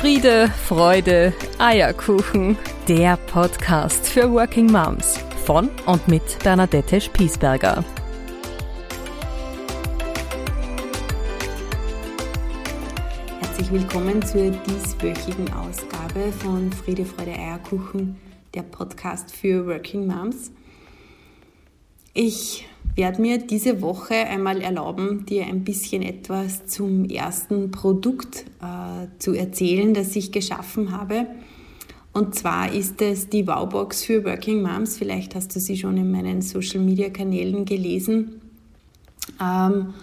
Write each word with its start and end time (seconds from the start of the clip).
Friede, 0.00 0.48
Freude, 0.66 1.34
Eierkuchen. 1.58 2.56
Der 2.88 3.18
Podcast 3.18 4.08
für 4.08 4.32
Working 4.32 4.72
Moms 4.72 5.18
von 5.44 5.68
und 5.84 6.08
mit 6.08 6.22
Bernadette 6.42 7.02
Spiesberger. 7.02 7.84
Herzlich 13.40 13.70
willkommen 13.70 14.24
zur 14.24 14.50
dieswöchigen 14.50 15.52
Ausgabe 15.52 16.32
von 16.38 16.72
Friede, 16.72 17.04
Freude, 17.04 17.32
Eierkuchen, 17.32 18.16
der 18.54 18.62
Podcast 18.62 19.36
für 19.36 19.66
Working 19.66 20.06
Moms. 20.06 20.50
Ich 22.14 22.69
werde 22.96 23.22
mir 23.22 23.38
diese 23.38 23.82
Woche 23.82 24.14
einmal 24.14 24.60
erlauben, 24.60 25.26
dir 25.26 25.46
ein 25.46 25.64
bisschen 25.64 26.02
etwas 26.02 26.66
zum 26.66 27.04
ersten 27.04 27.70
Produkt 27.70 28.44
äh, 28.60 29.06
zu 29.18 29.32
erzählen, 29.32 29.94
das 29.94 30.16
ich 30.16 30.32
geschaffen 30.32 30.92
habe. 30.92 31.26
Und 32.12 32.34
zwar 32.34 32.72
ist 32.72 33.00
es 33.02 33.28
die 33.28 33.46
Wowbox 33.46 34.04
für 34.04 34.24
Working 34.24 34.62
Moms. 34.62 34.98
Vielleicht 34.98 35.34
hast 35.34 35.54
du 35.54 35.60
sie 35.60 35.76
schon 35.76 35.96
in 35.96 36.10
meinen 36.10 36.42
Social 36.42 36.80
Media 36.80 37.08
Kanälen 37.08 37.64
gelesen. 37.64 38.40
Ähm, 39.40 39.94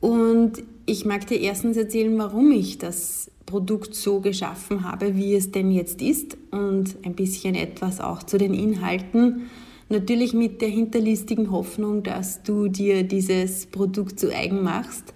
und 0.00 0.62
ich 0.86 1.04
mag 1.04 1.26
dir 1.26 1.40
erstens 1.40 1.76
erzählen, 1.76 2.16
warum 2.18 2.52
ich 2.52 2.78
das 2.78 3.30
Produkt 3.46 3.94
so 3.94 4.20
geschaffen 4.20 4.88
habe, 4.90 5.16
wie 5.16 5.34
es 5.34 5.50
denn 5.50 5.70
jetzt 5.70 6.00
ist 6.00 6.36
und 6.50 6.96
ein 7.04 7.14
bisschen 7.14 7.54
etwas 7.54 8.00
auch 8.00 8.22
zu 8.22 8.38
den 8.38 8.54
Inhalten 8.54 9.50
Natürlich 9.88 10.32
mit 10.32 10.60
der 10.60 10.68
hinterlistigen 10.68 11.50
Hoffnung, 11.50 12.02
dass 12.02 12.42
du 12.42 12.68
dir 12.68 13.02
dieses 13.02 13.66
Produkt 13.66 14.18
zu 14.18 14.34
eigen 14.34 14.62
machst. 14.62 15.12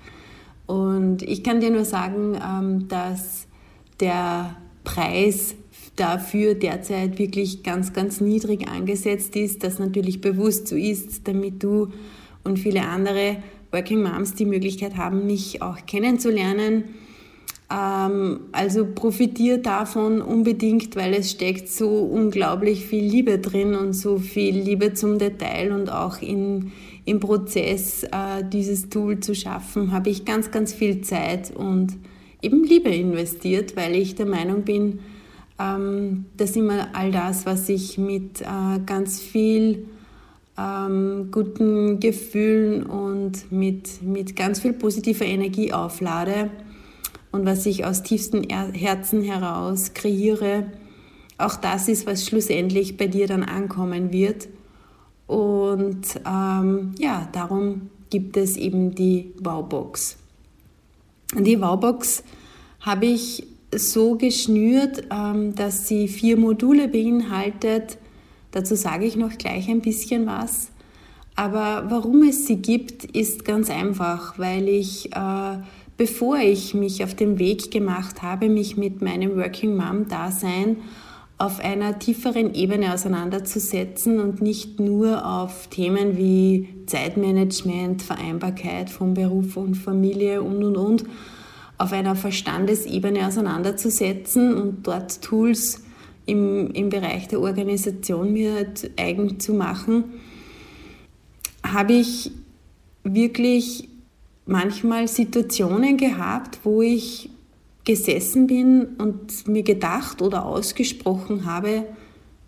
Und 0.66 1.22
ich 1.22 1.42
kann 1.42 1.60
dir 1.60 1.70
nur 1.70 1.84
sagen, 1.84 2.38
ähm, 2.42 2.88
dass 2.88 3.46
der 4.00 4.56
Preis 4.84 5.54
dafür 5.96 6.54
derzeit 6.54 7.18
wirklich 7.18 7.62
ganz, 7.62 7.92
ganz 7.92 8.20
niedrig 8.20 8.68
angesetzt 8.68 9.34
ist, 9.36 9.64
das 9.64 9.78
natürlich 9.78 10.20
bewusst 10.20 10.68
so 10.68 10.76
ist, 10.76 11.26
damit 11.26 11.62
du 11.62 11.88
und 12.44 12.58
viele 12.58 12.82
andere 12.82 13.38
Working 13.72 14.02
Moms 14.02 14.34
die 14.34 14.46
Möglichkeit 14.46 14.96
haben, 14.96 15.26
mich 15.26 15.60
auch 15.60 15.84
kennenzulernen 15.86 16.84
also 17.70 18.86
profitiert 18.94 19.66
davon 19.66 20.22
unbedingt, 20.22 20.96
weil 20.96 21.12
es 21.12 21.30
steckt 21.30 21.68
so 21.68 21.98
unglaublich 21.98 22.86
viel 22.86 23.04
Liebe 23.04 23.38
drin 23.38 23.74
und 23.74 23.92
so 23.92 24.18
viel 24.18 24.56
Liebe 24.58 24.94
zum 24.94 25.18
Detail 25.18 25.72
und 25.72 25.92
auch 25.92 26.22
in, 26.22 26.72
im 27.04 27.20
Prozess 27.20 28.04
äh, 28.04 28.42
dieses 28.50 28.88
Tool 28.88 29.20
zu 29.20 29.34
schaffen, 29.34 29.92
habe 29.92 30.08
ich 30.08 30.24
ganz, 30.24 30.50
ganz 30.50 30.72
viel 30.72 31.02
Zeit 31.02 31.54
und 31.54 31.94
eben 32.40 32.64
Liebe 32.64 32.88
investiert, 32.88 33.76
weil 33.76 33.96
ich 33.96 34.14
der 34.14 34.26
Meinung 34.26 34.62
bin, 34.62 35.00
ähm, 35.58 36.24
dass 36.38 36.56
immer 36.56 36.88
all 36.94 37.10
das, 37.10 37.44
was 37.44 37.68
ich 37.68 37.98
mit 37.98 38.40
äh, 38.40 38.78
ganz 38.86 39.20
viel 39.20 39.88
ähm, 40.56 41.28
guten 41.30 42.00
Gefühlen 42.00 42.84
und 42.84 43.52
mit, 43.52 44.02
mit 44.02 44.36
ganz 44.36 44.60
viel 44.60 44.72
positiver 44.72 45.26
Energie 45.26 45.72
auflade, 45.72 46.50
und 47.32 47.44
was 47.44 47.66
ich 47.66 47.84
aus 47.84 48.02
tiefstem 48.02 48.42
Herzen 48.44 49.22
heraus 49.22 49.94
kreiere, 49.94 50.66
auch 51.36 51.56
das 51.56 51.88
ist, 51.88 52.06
was 52.06 52.26
schlussendlich 52.26 52.96
bei 52.96 53.06
dir 53.06 53.26
dann 53.26 53.44
ankommen 53.44 54.12
wird. 54.12 54.48
Und 55.26 56.20
ähm, 56.26 56.94
ja, 56.98 57.28
darum 57.32 57.90
gibt 58.10 58.36
es 58.36 58.56
eben 58.56 58.94
die 58.94 59.32
Wowbox. 59.38 60.16
Die 61.38 61.60
Wowbox 61.60 62.24
habe 62.80 63.06
ich 63.06 63.46
so 63.74 64.16
geschnürt, 64.16 65.04
ähm, 65.10 65.54
dass 65.54 65.86
sie 65.86 66.08
vier 66.08 66.38
Module 66.38 66.88
beinhaltet. 66.88 67.98
Dazu 68.50 68.74
sage 68.74 69.04
ich 69.04 69.16
noch 69.16 69.36
gleich 69.36 69.68
ein 69.68 69.82
bisschen 69.82 70.26
was. 70.26 70.70
Aber 71.36 71.84
warum 71.90 72.22
es 72.22 72.46
sie 72.46 72.56
gibt, 72.56 73.04
ist 73.04 73.44
ganz 73.44 73.70
einfach, 73.70 74.38
weil 74.38 74.68
ich 74.68 75.14
äh, 75.14 75.58
bevor 75.98 76.38
ich 76.38 76.72
mich 76.72 77.04
auf 77.04 77.14
den 77.14 77.38
Weg 77.38 77.70
gemacht 77.70 78.22
habe, 78.22 78.48
mich 78.48 78.78
mit 78.78 79.02
meinem 79.02 79.36
Working 79.36 79.76
Mom-Dasein 79.76 80.76
auf 81.38 81.60
einer 81.60 81.98
tieferen 81.98 82.54
Ebene 82.54 82.94
auseinanderzusetzen 82.94 84.20
und 84.20 84.40
nicht 84.40 84.80
nur 84.80 85.26
auf 85.26 85.66
Themen 85.68 86.16
wie 86.16 86.68
Zeitmanagement, 86.86 88.02
Vereinbarkeit 88.02 88.90
von 88.90 89.14
Beruf 89.14 89.56
und 89.56 89.74
Familie 89.74 90.42
und, 90.42 90.64
und, 90.64 90.76
und, 90.76 91.04
auf 91.76 91.92
einer 91.92 92.16
Verstandesebene 92.16 93.26
auseinanderzusetzen 93.26 94.54
und 94.54 94.86
dort 94.86 95.22
Tools 95.22 95.84
im, 96.26 96.72
im 96.72 96.90
Bereich 96.90 97.28
der 97.28 97.40
Organisation 97.40 98.32
mir 98.32 98.66
eigen 98.96 99.38
zu 99.38 99.54
machen, 99.54 100.04
habe 101.62 101.92
ich 101.92 102.32
wirklich 103.04 103.88
manchmal 104.48 105.06
Situationen 105.06 105.96
gehabt, 105.96 106.60
wo 106.64 106.82
ich 106.82 107.30
gesessen 107.84 108.46
bin 108.46 108.96
und 108.98 109.46
mir 109.46 109.62
gedacht 109.62 110.20
oder 110.20 110.44
ausgesprochen 110.44 111.44
habe, 111.44 111.84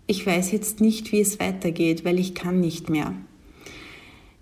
ich 0.07 0.25
weiß 0.25 0.51
jetzt 0.51 0.81
nicht, 0.81 1.11
wie 1.11 1.21
es 1.21 1.39
weitergeht, 1.39 2.03
weil 2.03 2.19
ich 2.19 2.35
kann 2.35 2.59
nicht 2.59 2.89
mehr. 2.89 3.13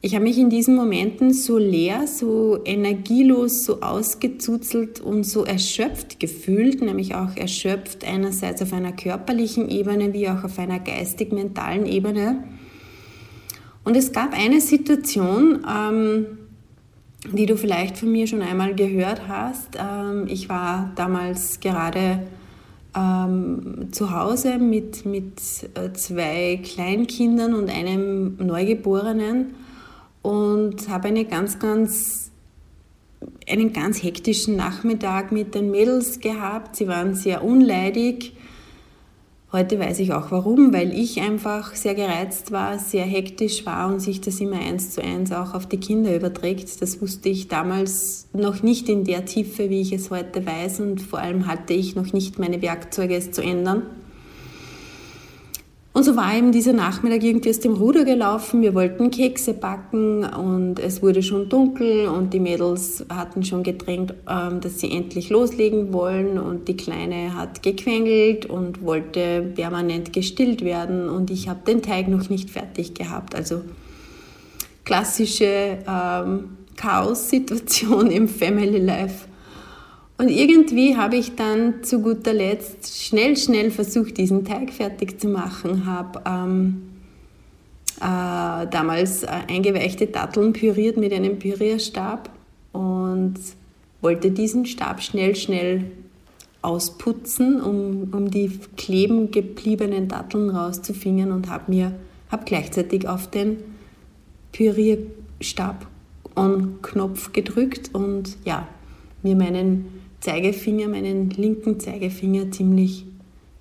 Ich 0.02 0.16
habe 0.16 0.24
mich 0.24 0.38
in 0.38 0.50
diesen 0.50 0.76
Momenten 0.76 1.34
so 1.34 1.58
leer, 1.58 2.08
so 2.08 2.60
energielos, 2.64 3.66
so 3.66 3.82
ausgezuzelt 3.82 5.02
und 5.02 5.26
so 5.26 5.44
erschöpft 5.44 6.22
gefühlt, 6.22 6.82
nämlich 6.82 7.16
auch 7.16 7.36
erschöpft 7.36 8.06
einerseits 8.06 8.62
auf 8.62 8.72
einer 8.72 8.94
körperlichen 8.94 9.70
Ebene 9.70 10.14
wie 10.14 10.30
auch 10.30 10.46
auf 10.46 10.58
einer 10.58 10.80
geistig-mentalen 10.80 11.86
Ebene. 11.86 12.46
Und 13.84 13.98
es 13.98 14.14
gab 14.14 14.34
eine 14.34 14.62
Situation, 14.62 15.66
ähm, 15.70 16.39
die 17.28 17.46
du 17.46 17.58
vielleicht 17.58 17.98
von 17.98 18.12
mir 18.12 18.28
schon 18.28 18.42
einmal 18.42 18.76
gehört 18.76 19.28
hast. 19.28 19.78
Ähm, 19.78 20.26
ich 20.28 20.50
war 20.50 20.92
damals 20.96 21.60
gerade 21.60 22.24
ähm, 22.96 23.90
zu 23.92 24.12
Hause 24.12 24.58
mit, 24.58 25.06
mit 25.06 25.40
äh, 25.76 25.92
zwei 25.94 26.60
Kleinkindern 26.64 27.54
und 27.54 27.70
einem 27.70 28.38
Neugeborenen 28.38 29.54
und 30.22 30.90
habe 30.90 31.10
eine 31.10 31.26
ganz, 31.26 31.60
ganz, 31.60 32.32
einen 33.50 33.74
ganz 33.74 34.02
hektischen 34.02 34.56
Nachmittag 34.56 35.32
mit 35.32 35.56
den 35.56 35.72
Mädels 35.72 36.20
gehabt. 36.20 36.76
Sie 36.76 36.88
waren 36.88 37.16
sehr 37.16 37.44
unleidig 37.44 38.34
Heute 39.52 39.80
weiß 39.80 39.98
ich 40.00 40.14
auch 40.14 40.30
warum, 40.30 40.74
weil 40.74 40.94
ich 40.94 41.22
einfach 41.22 41.74
sehr 41.74 41.96
gereizt 41.96 42.52
war, 42.52 42.78
sehr 42.78 43.06
hektisch 43.06 43.66
war 43.66 43.92
und 43.92 44.00
sich 44.00 44.22
das 44.22 44.40
immer 44.40 44.60
eins 44.60 44.92
zu 44.92 45.04
eins 45.04 45.32
auch 45.32 45.56
auf 45.56 45.66
die 45.66 45.80
Kinder 45.80 46.16
überträgt. 46.16 46.80
Das 46.84 47.02
wusste 47.02 47.30
ich 47.30 47.48
damals 47.48 48.28
noch 48.32 48.62
nicht 48.62 48.90
in 48.90 49.06
der 49.06 49.26
Tiefe, 49.26 49.72
wie 49.72 49.82
ich 49.82 49.92
es 49.92 50.12
heute 50.12 50.46
weiß 50.46 50.82
und 50.82 51.02
vor 51.02 51.18
allem 51.18 51.48
hatte 51.48 51.74
ich 51.74 51.96
noch 51.96 52.14
nicht 52.14 52.38
meine 52.38 52.62
Werkzeuge, 52.62 53.16
es 53.16 53.32
zu 53.32 53.42
ändern. 53.42 53.88
Und 56.00 56.06
so 56.06 56.16
war 56.16 56.34
eben 56.34 56.54
dieser 56.54 56.72
Nachmittag 56.72 57.22
irgendwie 57.24 57.50
aus 57.50 57.60
dem 57.60 57.74
Ruder 57.74 58.06
gelaufen. 58.06 58.62
Wir 58.62 58.74
wollten 58.74 59.12
Kekse 59.12 59.54
backen 59.54 60.24
und 60.24 60.80
es 60.80 61.02
wurde 61.02 61.22
schon 61.22 61.50
dunkel 61.50 62.08
und 62.08 62.34
die 62.34 62.40
Mädels 62.40 63.06
hatten 63.10 63.44
schon 63.44 63.64
gedrängt, 63.64 64.14
ähm, 64.26 64.62
dass 64.62 64.80
sie 64.80 64.94
endlich 64.94 65.30
loslegen 65.30 65.92
wollen 65.92 66.40
und 66.40 66.70
die 66.70 66.78
Kleine 66.78 67.36
hat 67.36 67.64
gequengelt 67.64 68.46
und 68.46 68.82
wollte 68.82 69.42
permanent 69.42 70.14
gestillt 70.14 70.64
werden 70.64 71.10
und 71.10 71.32
ich 71.32 71.50
habe 71.50 71.66
den 71.68 71.82
Teig 71.82 72.08
noch 72.08 72.30
nicht 72.30 72.50
fertig 72.50 72.94
gehabt. 72.94 73.36
Also 73.36 73.60
klassische 74.86 75.80
ähm, 75.86 76.52
Chaos-Situation 76.78 78.10
im 78.10 78.30
Family 78.30 78.80
Life. 78.80 79.26
Und 80.20 80.28
irgendwie 80.28 80.98
habe 80.98 81.16
ich 81.16 81.36
dann 81.36 81.82
zu 81.82 82.02
guter 82.02 82.34
Letzt 82.34 83.06
schnell, 83.06 83.38
schnell 83.38 83.72
versucht, 83.72 84.18
diesen 84.18 84.44
Teig 84.44 84.74
fertig 84.74 85.18
zu 85.18 85.30
machen, 85.30 85.86
habe 85.86 86.22
ähm, 86.26 86.90
äh, 88.02 88.68
damals 88.68 89.24
äh, 89.24 89.28
eingeweichte 89.48 90.08
Datteln 90.08 90.52
püriert 90.52 90.98
mit 90.98 91.14
einem 91.14 91.40
Pürierstab 91.40 92.30
und 92.74 93.36
wollte 94.02 94.32
diesen 94.32 94.66
Stab 94.66 95.02
schnell, 95.02 95.38
schnell 95.38 95.86
ausputzen, 96.62 97.62
um, 97.62 98.10
um 98.14 98.30
die 98.30 98.60
kleben 98.76 99.32
gebliebenen 99.32 100.10
Datteln 100.10 100.50
rauszufingen 100.50 101.32
und 101.32 101.50
habe 101.50 101.72
mir 101.72 101.94
hab 102.30 102.46
gleichzeitig 102.46 103.08
auf 103.08 103.32
den 103.32 103.56
Pürierstab 104.52 105.88
On-Knopf 106.36 107.32
gedrückt 107.32 107.92
und 107.94 108.36
ja, 108.44 108.68
mir 109.24 109.38
meinen 109.38 110.00
Zeigefinger, 110.22 110.88
meinen 110.88 111.30
linken 111.30 111.80
Zeigefinger 111.80 112.52
ziemlich 112.52 113.06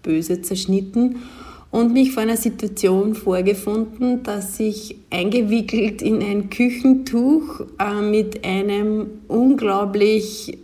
böse 0.03 0.43
zerschnitten 0.43 1.17
und 1.71 1.93
mich 1.93 2.13
vor 2.13 2.23
einer 2.23 2.37
Situation 2.37 3.15
vorgefunden, 3.15 4.23
dass 4.23 4.59
ich 4.59 4.97
eingewickelt 5.11 6.01
in 6.03 6.23
ein 6.23 6.51
Küchentuch 6.51 7.61
äh, 7.79 8.01
mit 8.01 8.45
einem 8.45 9.07
unglaublich 9.29 10.59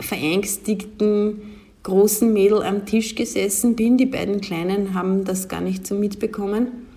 verängstigten, 0.00 1.42
großen 1.82 2.32
Mädel 2.32 2.62
am 2.62 2.86
Tisch 2.86 3.14
gesessen 3.14 3.74
bin. 3.74 3.96
Die 3.96 4.06
beiden 4.06 4.40
Kleinen 4.40 4.94
haben 4.94 5.24
das 5.24 5.48
gar 5.48 5.60
nicht 5.60 5.86
so 5.86 5.94
mitbekommen. 5.94 6.87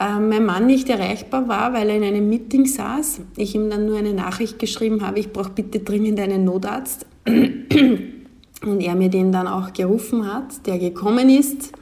Äh, 0.00 0.18
mein 0.20 0.44
Mann 0.44 0.66
nicht 0.66 0.88
erreichbar 0.88 1.48
war, 1.48 1.72
weil 1.72 1.88
er 1.90 1.96
in 1.96 2.04
einem 2.04 2.28
Meeting 2.28 2.66
saß. 2.66 3.20
Ich 3.36 3.54
ihm 3.54 3.68
dann 3.68 3.86
nur 3.86 3.98
eine 3.98 4.14
Nachricht 4.14 4.58
geschrieben 4.58 5.04
habe, 5.04 5.18
ich 5.18 5.32
brauche 5.32 5.50
bitte 5.50 5.80
dringend 5.80 6.20
einen 6.20 6.44
Notarzt. 6.44 7.06
Und 7.26 8.80
er 8.80 8.94
mir 8.94 9.08
den 9.08 9.30
dann 9.32 9.46
auch 9.46 9.72
gerufen 9.72 10.32
hat, 10.32 10.66
der 10.66 10.78
gekommen 10.78 11.28
ist 11.28 11.72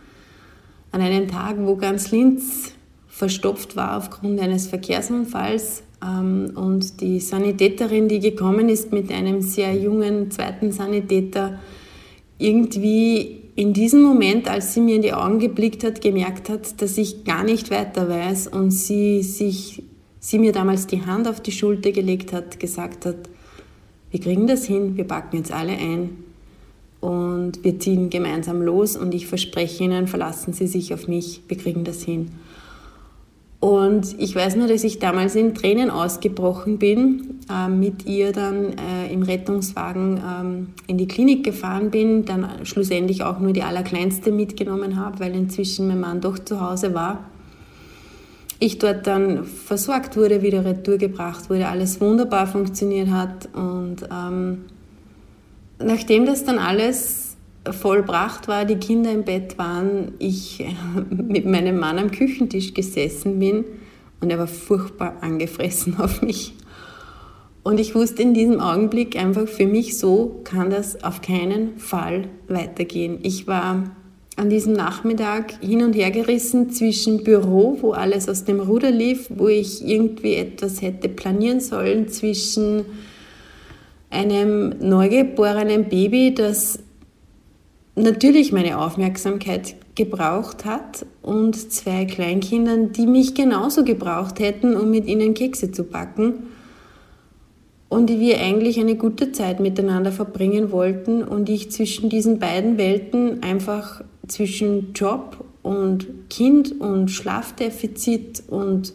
an 0.93 1.01
einem 1.01 1.29
Tag, 1.29 1.57
wo 1.59 1.77
ganz 1.77 2.11
Linz 2.11 2.73
verstopft 3.09 3.77
war 3.77 3.97
aufgrund 3.97 4.41
eines 4.41 4.67
Verkehrsunfalls. 4.67 5.83
Ähm, 6.05 6.53
und 6.55 7.01
die 7.01 7.21
Sanitäterin, 7.21 8.09
die 8.09 8.21
gekommen 8.21 8.69
ist 8.69 8.93
mit 8.93 9.11
einem 9.11 9.41
sehr 9.41 9.75
jungen 9.75 10.31
zweiten 10.31 10.73
Sanitäter, 10.73 11.59
irgendwie 12.39 13.46
in 13.57 13.73
diesem 13.73 14.03
Moment, 14.03 14.49
als 14.49 14.75
sie 14.75 14.83
mir 14.83 14.97
in 14.97 15.03
die 15.03 15.15
Augen 15.15 15.39
geblickt 15.39 15.83
hat, 15.83 16.03
gemerkt 16.03 16.51
hat, 16.51 16.81
dass 16.83 16.99
ich 16.99 17.25
gar 17.25 17.43
nicht 17.43 17.71
weiter 17.71 18.09
weiß 18.09 18.49
und 18.49 18.71
sie 18.71 19.23
sich, 19.23 19.83
sie 20.21 20.39
mir 20.39 20.53
damals 20.53 20.87
die 20.87 21.07
Hand 21.07 21.27
auf 21.27 21.41
die 21.41 21.53
Schulter 21.53 21.91
gelegt 21.91 22.35
hat, 22.35 22.61
gesagt 22.61 23.07
hat, 23.07 23.17
wir 24.11 24.21
kriegen 24.21 24.47
das 24.47 24.67
hin, 24.67 24.97
wir 24.99 25.05
packen 25.05 25.39
jetzt 25.39 25.53
alle 25.53 25.73
ein 25.73 26.11
und 27.01 27.65
wir 27.65 27.79
ziehen 27.79 28.11
gemeinsam 28.11 28.61
los 28.61 28.95
und 28.95 29.15
ich 29.15 29.27
verspreche 29.27 29.85
Ihnen, 29.85 30.07
verlassen 30.07 30.53
Sie 30.53 30.67
sich 30.67 30.93
auf 30.93 31.09
mich, 31.09 31.41
wir 31.49 31.57
kriegen 31.57 31.85
das 31.85 32.03
hin. 32.03 32.31
Und 33.59 34.15
ich 34.19 34.35
weiß 34.35 34.57
nur, 34.57 34.69
dass 34.69 34.85
ich 34.85 34.99
damals 34.99 35.35
in 35.35 35.55
Tränen 35.55 35.91
ausgebrochen 35.91 36.79
bin, 36.79 37.41
äh, 37.51 37.69
mit 37.69 38.07
ihr 38.07 38.33
dann 38.33 38.75
äh, 38.77 39.11
im 39.11 39.23
Rettungswagen 39.23 40.19
ähm, 40.19 40.69
in 40.87 40.99
die 40.99 41.09
Klinik 41.09 41.43
gefahren 41.43 41.91
bin, 41.91 42.27
dann 42.27 42.65
schlussendlich 42.65 43.23
auch 43.23 43.39
nur 43.39 43.53
die 43.53 43.63
Allerkleinste 43.63 44.31
mitgenommen 44.31 44.97
habe, 44.97 45.21
weil 45.21 45.35
inzwischen 45.35 45.89
mein 45.89 46.01
Mann 46.01 46.21
doch 46.21 46.39
zu 46.39 46.61
Hause 46.61 46.95
war. 46.95 47.25
Ich 48.59 48.79
dort 48.79 49.07
dann 49.07 49.45
versorgt 49.45 50.17
wurde, 50.17 50.43
wieder 50.43 50.65
retour 50.65 50.99
gebracht 50.99 51.51
wurde, 51.51 51.69
alles 51.69 52.01
wunderbar 52.01 52.47
funktioniert 52.47 53.11
hat. 53.11 53.49
Und 53.55 53.97
ähm, 54.11 54.65
nachdem 55.79 56.27
das 56.27 56.45
dann 56.45 56.59
alles 56.59 57.26
vollbracht 57.73 58.49
war, 58.49 58.65
die 58.65 58.77
Kinder 58.77 59.13
im 59.13 59.25
Bett 59.25 59.59
waren, 59.59 60.13
ich 60.19 60.65
mit 61.11 61.47
meinem 61.47 61.79
Mann 61.79 61.99
am 61.99 62.11
Küchentisch 62.11 62.75
gesessen 62.75 63.39
bin 63.39 63.65
und 64.21 64.31
er 64.31 64.39
war 64.39 64.47
furchtbar 64.47 65.17
angefressen 65.21 65.97
auf 65.99 66.23
mich. 66.23 66.55
Und 67.63 67.81
ich 67.81 67.97
wusste 67.97 68.23
in 68.23 68.33
diesem 68.33 68.61
Augenblick 68.61 69.17
einfach 69.17 69.49
für 69.49 69.67
mich, 69.67 69.99
so 69.99 70.41
kann 70.45 70.71
das 70.71 71.03
auf 71.03 71.21
keinen 71.21 71.79
Fall 71.79 72.29
weitergehen. 72.47 73.19
Ich 73.23 73.49
war 73.49 73.91
an 74.37 74.51
diesem 74.51 74.75
Nachmittag 74.75 75.59
hin 75.61 75.83
und 75.83 75.95
her 75.95 76.11
gerissen 76.11 76.71
zwischen 76.71 77.25
Büro, 77.25 77.79
wo 77.81 77.93
alles 77.93 78.29
aus 78.29 78.45
dem 78.45 78.61
Ruder 78.61 78.91
lief, 78.91 79.27
wo 79.31 79.49
ich 79.49 79.85
irgendwie 79.85 80.35
etwas 80.35 80.83
hätte 80.83 81.09
planieren 81.09 81.61
sollen, 81.61 82.09
zwischen 82.09 82.85
einem 84.11 84.75
neugeborenen 84.79 85.89
Baby, 85.89 86.35
das 86.35 86.79
natürlich 87.97 88.53
meine 88.53 88.79
Aufmerksamkeit 88.79 89.75
gebraucht 89.95 90.65
hat 90.65 91.07
und 91.23 91.73
zwei 91.73 92.05
Kleinkindern, 92.05 92.93
die 92.93 93.07
mich 93.07 93.35
genauso 93.35 93.85
gebraucht 93.85 94.39
hätten, 94.39 94.77
um 94.77 94.91
mit 94.91 95.07
ihnen 95.07 95.35
Kekse 95.35 95.73
zu 95.73 95.85
backen 95.85 96.35
und 97.89 98.11
die 98.11 98.21
wir 98.21 98.41
eigentlich 98.41 98.79
eine 98.79 98.97
gute 98.97 99.33
Zeit 99.33 99.61
miteinander 99.61 100.13
verbringen 100.13 100.71
wollten 100.71 101.23
und 101.23 101.49
ich 101.49 101.71
zwischen 101.71 102.11
diesen 102.11 102.39
beiden 102.39 102.77
Welten 102.77 103.43
einfach 103.43 104.03
zwischen 104.29 104.93
Job 104.93 105.45
und 105.63 106.07
Kind 106.29 106.81
und 106.81 107.11
Schlafdefizit 107.11 108.43
und 108.49 108.93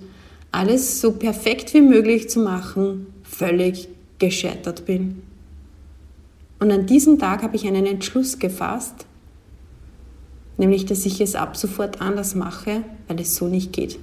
alles 0.52 1.02
so 1.02 1.14
perfekt 1.14 1.74
wie 1.74 1.82
möglich 1.82 2.30
zu 2.30 2.42
machen, 2.42 3.08
völlig 3.24 3.88
gescheitert 4.20 4.86
bin. 4.86 5.24
Und 6.62 6.72
an 6.72 6.86
diesem 6.86 7.18
Tag 7.18 7.42
habe 7.42 7.56
ich 7.56 7.66
einen 7.66 7.88
Entschluss 7.88 8.38
gefasst, 8.38 9.08
nämlich 10.58 10.86
dass 10.86 11.08
ich 11.08 11.20
es 11.20 11.34
ab 11.34 11.58
sofort 11.58 12.02
anders 12.02 12.36
mache, 12.36 12.84
weil 13.08 13.20
es 13.20 13.36
so 13.36 13.48
nicht 13.48 13.74
geht. 13.74 13.98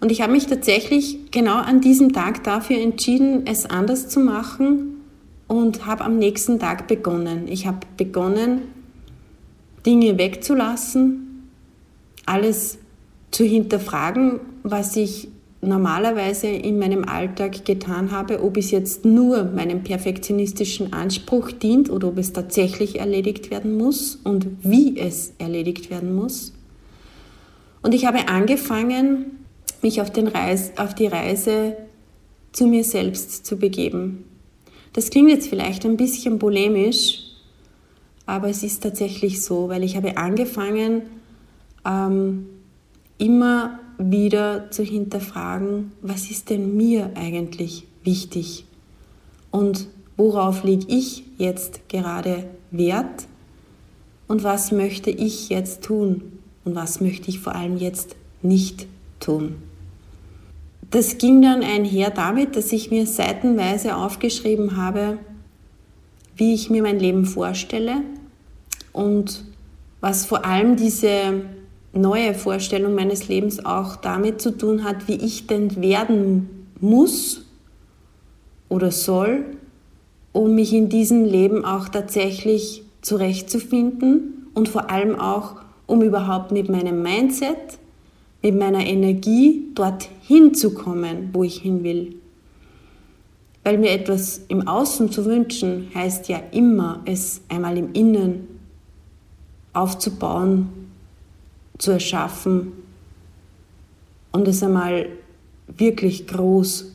Und 0.00 0.10
ich 0.10 0.22
habe 0.22 0.32
mich 0.32 0.48
tatsächlich 0.48 1.30
genau 1.30 1.54
an 1.58 1.80
diesem 1.80 2.12
Tag 2.12 2.42
dafür 2.42 2.78
entschieden, 2.78 3.46
es 3.46 3.64
anders 3.64 4.08
zu 4.08 4.18
machen 4.18 4.96
und 5.46 5.86
habe 5.86 6.04
am 6.04 6.18
nächsten 6.18 6.58
Tag 6.58 6.88
begonnen. 6.88 7.46
Ich 7.46 7.68
habe 7.68 7.86
begonnen, 7.96 8.62
Dinge 9.86 10.18
wegzulassen, 10.18 11.48
alles 12.26 12.78
zu 13.30 13.44
hinterfragen, 13.44 14.40
was 14.64 14.96
ich 14.96 15.28
normalerweise 15.62 16.48
in 16.48 16.78
meinem 16.78 17.04
Alltag 17.04 17.64
getan 17.64 18.10
habe, 18.10 18.42
ob 18.42 18.56
es 18.56 18.72
jetzt 18.72 19.04
nur 19.04 19.44
meinem 19.44 19.84
perfektionistischen 19.84 20.92
Anspruch 20.92 21.52
dient 21.52 21.88
oder 21.88 22.08
ob 22.08 22.18
es 22.18 22.32
tatsächlich 22.32 22.98
erledigt 22.98 23.50
werden 23.50 23.76
muss 23.76 24.16
und 24.16 24.46
wie 24.62 24.98
es 24.98 25.32
erledigt 25.38 25.88
werden 25.88 26.14
muss. 26.14 26.52
Und 27.80 27.94
ich 27.94 28.06
habe 28.06 28.28
angefangen, 28.28 29.38
mich 29.82 30.00
auf, 30.00 30.10
den 30.10 30.26
Reis, 30.26 30.72
auf 30.76 30.94
die 30.94 31.06
Reise 31.06 31.76
zu 32.50 32.66
mir 32.66 32.84
selbst 32.84 33.46
zu 33.46 33.56
begeben. 33.56 34.24
Das 34.92 35.10
klingt 35.10 35.30
jetzt 35.30 35.48
vielleicht 35.48 35.86
ein 35.86 35.96
bisschen 35.96 36.38
polemisch, 36.38 37.22
aber 38.26 38.48
es 38.48 38.62
ist 38.62 38.82
tatsächlich 38.82 39.42
so, 39.42 39.68
weil 39.68 39.84
ich 39.84 39.96
habe 39.96 40.16
angefangen, 40.16 41.02
ähm, 41.84 42.46
immer 43.22 43.78
wieder 43.98 44.70
zu 44.70 44.82
hinterfragen, 44.82 45.92
was 46.02 46.30
ist 46.30 46.50
denn 46.50 46.76
mir 46.76 47.12
eigentlich 47.14 47.86
wichtig? 48.02 48.64
Und 49.52 49.86
worauf 50.16 50.64
lege 50.64 50.86
ich 50.88 51.22
jetzt 51.38 51.88
gerade 51.88 52.46
Wert? 52.72 53.26
Und 54.26 54.42
was 54.42 54.72
möchte 54.72 55.10
ich 55.10 55.50
jetzt 55.50 55.82
tun? 55.82 56.40
Und 56.64 56.74
was 56.74 57.00
möchte 57.00 57.28
ich 57.28 57.38
vor 57.38 57.54
allem 57.54 57.76
jetzt 57.76 58.16
nicht 58.42 58.86
tun. 59.20 59.54
Das 60.90 61.16
ging 61.18 61.40
dann 61.40 61.62
einher 61.62 62.10
damit, 62.10 62.56
dass 62.56 62.72
ich 62.72 62.90
mir 62.90 63.06
seitenweise 63.06 63.96
aufgeschrieben 63.96 64.76
habe, 64.76 65.18
wie 66.36 66.54
ich 66.54 66.68
mir 66.68 66.82
mein 66.82 66.98
Leben 66.98 67.24
vorstelle 67.24 68.02
und 68.92 69.44
was 70.00 70.26
vor 70.26 70.44
allem 70.44 70.76
diese 70.76 71.44
neue 71.92 72.34
Vorstellung 72.34 72.94
meines 72.94 73.28
Lebens 73.28 73.64
auch 73.64 73.96
damit 73.96 74.40
zu 74.40 74.56
tun 74.56 74.84
hat, 74.84 75.08
wie 75.08 75.16
ich 75.16 75.46
denn 75.46 75.80
werden 75.80 76.68
muss 76.80 77.44
oder 78.68 78.90
soll, 78.90 79.44
um 80.32 80.54
mich 80.54 80.72
in 80.72 80.88
diesem 80.88 81.24
Leben 81.24 81.64
auch 81.64 81.88
tatsächlich 81.88 82.84
zurechtzufinden 83.02 84.46
und 84.54 84.68
vor 84.68 84.90
allem 84.90 85.18
auch, 85.18 85.56
um 85.86 86.02
überhaupt 86.02 86.52
mit 86.52 86.70
meinem 86.70 87.02
Mindset, 87.02 87.78
mit 88.42 88.58
meiner 88.58 88.86
Energie 88.86 89.68
dorthin 89.74 90.54
zu 90.54 90.72
kommen, 90.72 91.30
wo 91.32 91.44
ich 91.44 91.58
hin 91.58 91.84
will. 91.84 92.16
Weil 93.64 93.78
mir 93.78 93.90
etwas 93.90 94.40
im 94.48 94.66
Außen 94.66 95.12
zu 95.12 95.24
wünschen, 95.24 95.88
heißt 95.94 96.28
ja 96.28 96.40
immer, 96.50 97.02
es 97.04 97.42
einmal 97.48 97.76
im 97.76 97.92
Innen 97.92 98.48
aufzubauen 99.72 100.81
zu 101.82 101.90
erschaffen 101.90 102.72
und 104.30 104.46
es 104.46 104.62
einmal 104.62 105.08
wirklich 105.66 106.28
groß 106.28 106.92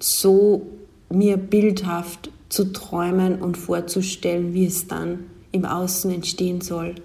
so 0.00 0.66
mir 1.10 1.36
bildhaft 1.36 2.32
zu 2.48 2.72
träumen 2.72 3.40
und 3.40 3.56
vorzustellen, 3.56 4.52
wie 4.52 4.66
es 4.66 4.88
dann 4.88 5.26
im 5.52 5.64
Außen 5.64 6.10
entstehen 6.10 6.60
soll. 6.60 6.96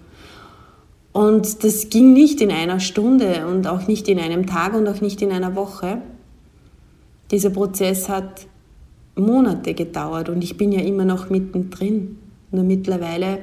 Und 1.14 1.64
das 1.64 1.90
ging 1.90 2.12
nicht 2.12 2.42
in 2.42 2.52
einer 2.52 2.80
Stunde 2.80 3.46
und 3.46 3.68
auch 3.68 3.88
nicht 3.88 4.08
in 4.08 4.18
einem 4.18 4.48
Tag 4.48 4.74
und 4.74 4.88
auch 4.88 5.02
nicht 5.02 5.22
in 5.22 5.32
einer 5.32 5.56
Woche. 5.56 6.02
Dieser 7.30 7.52
Prozess 7.52 8.10
hat 8.10 8.48
Monate 9.16 9.76
gedauert 9.76 10.28
und 10.28 10.44
ich 10.44 10.58
bin 10.58 10.72
ja 10.72 10.82
immer 10.82 11.06
noch 11.06 11.30
mittendrin. 11.30 12.18
Nur 12.50 12.64
mittlerweile 12.64 13.40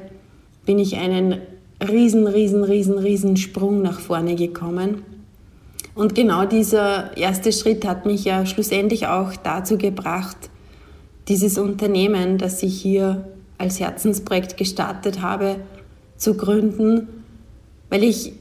bin 0.66 0.80
ich 0.80 0.96
einen 0.96 1.36
riesen, 1.80 2.26
riesen, 2.26 2.64
riesen, 2.64 2.98
riesen 2.98 3.36
Sprung 3.36 3.82
nach 3.82 4.00
vorne 4.00 4.34
gekommen. 4.34 5.02
Und 5.94 6.14
genau 6.14 6.44
dieser 6.44 7.16
erste 7.16 7.52
Schritt 7.52 7.84
hat 7.84 8.06
mich 8.06 8.24
ja 8.24 8.46
schlussendlich 8.46 9.06
auch 9.08 9.34
dazu 9.36 9.78
gebracht, 9.78 10.36
dieses 11.28 11.58
Unternehmen, 11.58 12.38
das 12.38 12.62
ich 12.62 12.80
hier 12.80 13.28
als 13.58 13.80
Herzensprojekt 13.80 14.56
gestartet 14.56 15.20
habe, 15.20 15.56
zu 16.16 16.34
gründen, 16.34 17.08
weil 17.90 18.04
ich 18.04 18.32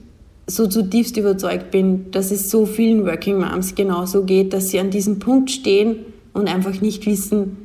so 0.46 0.68
zutiefst 0.68 1.18
überzeugt 1.18 1.72
bin, 1.72 2.10
dass 2.12 2.32
es 2.32 2.50
so 2.50 2.66
vielen 2.66 3.06
Working 3.06 3.40
Moms 3.40 3.76
genauso 3.76 4.24
geht, 4.24 4.54
dass 4.54 4.70
sie 4.70 4.80
an 4.80 4.90
diesem 4.90 5.20
Punkt 5.20 5.52
stehen 5.52 5.98
und 6.34 6.48
einfach 6.48 6.80
nicht 6.80 7.06
wissen, 7.06 7.58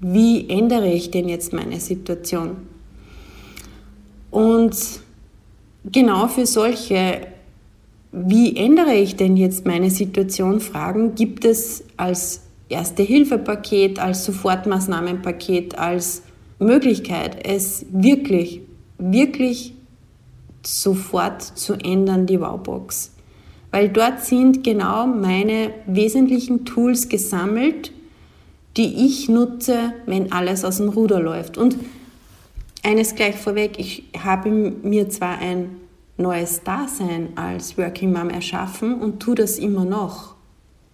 wie 0.00 0.48
ändere 0.48 0.92
ich 0.92 1.10
denn 1.10 1.28
jetzt 1.28 1.52
meine 1.52 1.80
Situation? 1.80 2.56
Und 4.30 4.74
genau 5.84 6.28
für 6.28 6.46
solche, 6.46 7.26
wie 8.12 8.56
ändere 8.56 8.94
ich 8.94 9.16
denn 9.16 9.36
jetzt 9.36 9.66
meine 9.66 9.90
Situation, 9.90 10.60
Fragen 10.60 11.14
gibt 11.14 11.44
es 11.44 11.84
als 11.96 12.42
Erste-Hilfe-Paket, 12.68 13.98
als 13.98 14.24
Sofortmaßnahmenpaket, 14.24 15.78
als 15.78 16.22
Möglichkeit, 16.58 17.46
es 17.46 17.84
wirklich, 17.90 18.62
wirklich 18.98 19.74
sofort 20.62 21.42
zu 21.42 21.74
ändern, 21.74 22.26
die 22.26 22.40
Wowbox. 22.40 23.12
Weil 23.70 23.88
dort 23.88 24.24
sind 24.24 24.64
genau 24.64 25.06
meine 25.06 25.72
wesentlichen 25.86 26.64
Tools 26.64 27.08
gesammelt, 27.08 27.92
die 28.76 29.06
ich 29.06 29.28
nutze, 29.28 29.92
wenn 30.06 30.32
alles 30.32 30.64
aus 30.64 30.78
dem 30.78 30.88
Ruder 30.88 31.20
läuft. 31.20 31.58
Und 31.58 31.76
eines 32.84 33.14
gleich 33.14 33.36
vorweg, 33.36 33.78
ich 33.78 34.04
habe 34.22 34.50
mir 34.50 35.08
zwar 35.08 35.38
ein 35.38 35.80
neues 36.16 36.62
Dasein 36.62 37.30
als 37.36 37.76
Working 37.76 38.12
Mom 38.12 38.30
erschaffen 38.30 39.00
und 39.00 39.20
tue 39.20 39.34
das 39.34 39.58
immer 39.58 39.84
noch. 39.84 40.34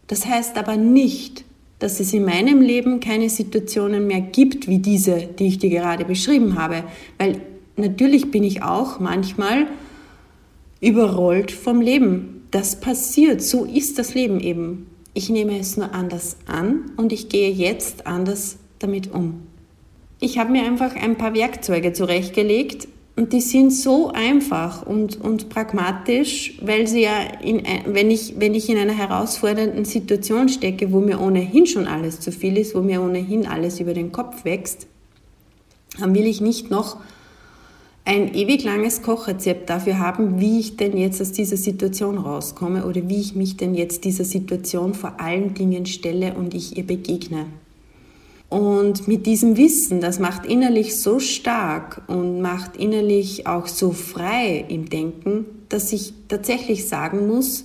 Das 0.06 0.26
heißt 0.26 0.56
aber 0.56 0.76
nicht, 0.76 1.44
dass 1.78 2.00
es 2.00 2.12
in 2.12 2.24
meinem 2.24 2.60
Leben 2.60 3.00
keine 3.00 3.28
Situationen 3.28 4.06
mehr 4.06 4.20
gibt 4.20 4.68
wie 4.68 4.78
diese, 4.78 5.16
die 5.16 5.48
ich 5.48 5.58
dir 5.58 5.70
gerade 5.70 6.04
beschrieben 6.04 6.58
habe. 6.58 6.84
Weil 7.18 7.40
natürlich 7.76 8.30
bin 8.30 8.44
ich 8.44 8.62
auch 8.62 9.00
manchmal 9.00 9.66
überrollt 10.80 11.50
vom 11.50 11.80
Leben. 11.80 12.46
Das 12.50 12.80
passiert, 12.80 13.42
so 13.42 13.64
ist 13.64 13.98
das 13.98 14.14
Leben 14.14 14.40
eben. 14.40 14.86
Ich 15.14 15.28
nehme 15.28 15.58
es 15.58 15.76
nur 15.76 15.92
anders 15.92 16.36
an 16.46 16.92
und 16.96 17.12
ich 17.12 17.28
gehe 17.28 17.50
jetzt 17.50 18.06
anders 18.06 18.58
damit 18.78 19.12
um. 19.12 19.49
Ich 20.20 20.38
habe 20.38 20.52
mir 20.52 20.64
einfach 20.64 20.94
ein 20.94 21.16
paar 21.16 21.34
Werkzeuge 21.34 21.92
zurechtgelegt, 21.92 22.88
und 23.20 23.34
die 23.34 23.42
sind 23.42 23.70
so 23.70 24.12
einfach 24.12 24.86
und, 24.86 25.20
und 25.20 25.50
pragmatisch, 25.50 26.58
weil 26.62 26.86
sie 26.86 27.02
ja, 27.02 27.20
in, 27.42 27.62
wenn, 27.84 28.10
ich, 28.10 28.36
wenn 28.38 28.54
ich 28.54 28.70
in 28.70 28.78
einer 28.78 28.96
herausfordernden 28.96 29.84
Situation 29.84 30.48
stecke, 30.48 30.90
wo 30.90 31.00
mir 31.00 31.20
ohnehin 31.20 31.66
schon 31.66 31.86
alles 31.86 32.20
zu 32.20 32.32
viel 32.32 32.56
ist, 32.56 32.74
wo 32.74 32.80
mir 32.80 33.02
ohnehin 33.02 33.46
alles 33.46 33.78
über 33.78 33.92
den 33.92 34.10
Kopf 34.10 34.46
wächst, 34.46 34.86
dann 35.98 36.14
will 36.14 36.26
ich 36.26 36.40
nicht 36.40 36.70
noch 36.70 36.96
ein 38.06 38.32
ewig 38.32 38.64
langes 38.64 39.02
Kochrezept 39.02 39.68
dafür 39.68 39.98
haben, 39.98 40.40
wie 40.40 40.58
ich 40.58 40.78
denn 40.78 40.96
jetzt 40.96 41.20
aus 41.20 41.32
dieser 41.32 41.58
Situation 41.58 42.16
rauskomme 42.16 42.86
oder 42.86 43.06
wie 43.06 43.20
ich 43.20 43.34
mich 43.34 43.58
denn 43.58 43.74
jetzt 43.74 44.04
dieser 44.04 44.24
Situation 44.24 44.94
vor 44.94 45.20
allen 45.20 45.52
Dingen 45.52 45.84
stelle 45.84 46.34
und 46.34 46.54
ich 46.54 46.78
ihr 46.78 46.86
begegne. 46.86 47.44
Und 48.50 49.06
mit 49.06 49.26
diesem 49.26 49.56
Wissen, 49.56 50.00
das 50.00 50.18
macht 50.18 50.44
innerlich 50.44 51.00
so 51.00 51.20
stark 51.20 52.02
und 52.08 52.40
macht 52.40 52.76
innerlich 52.76 53.46
auch 53.46 53.68
so 53.68 53.92
frei 53.92 54.66
im 54.68 54.90
Denken, 54.90 55.46
dass 55.68 55.92
ich 55.92 56.12
tatsächlich 56.26 56.88
sagen 56.88 57.28
muss, 57.28 57.64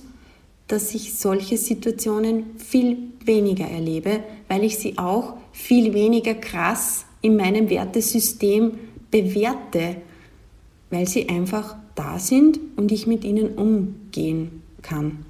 dass 0.68 0.94
ich 0.94 1.14
solche 1.14 1.58
Situationen 1.58 2.56
viel 2.56 2.98
weniger 3.24 3.66
erlebe, 3.66 4.20
weil 4.48 4.62
ich 4.62 4.78
sie 4.78 4.96
auch 4.96 5.34
viel 5.52 5.92
weniger 5.92 6.34
krass 6.34 7.04
in 7.20 7.36
meinem 7.36 7.68
Wertesystem 7.68 8.78
bewerte, 9.10 9.96
weil 10.90 11.08
sie 11.08 11.28
einfach 11.28 11.76
da 11.96 12.20
sind 12.20 12.60
und 12.76 12.92
ich 12.92 13.08
mit 13.08 13.24
ihnen 13.24 13.54
umgehen 13.56 14.62
kann. 14.82 15.26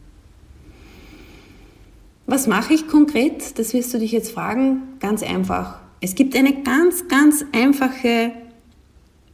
Was 2.27 2.47
mache 2.47 2.75
ich 2.75 2.89
konkret? 2.89 3.59
Das 3.59 3.73
wirst 3.73 3.95
du 3.95 3.99
dich 3.99 4.13
jetzt 4.13 4.33
fragen. 4.33 4.83
Ganz 4.99 5.23
einfach. 5.23 5.81
Es 6.01 6.15
gibt 6.15 6.37
eine 6.37 6.63
ganz, 6.63 7.09
ganz 7.09 7.45
einfache, 7.53 8.33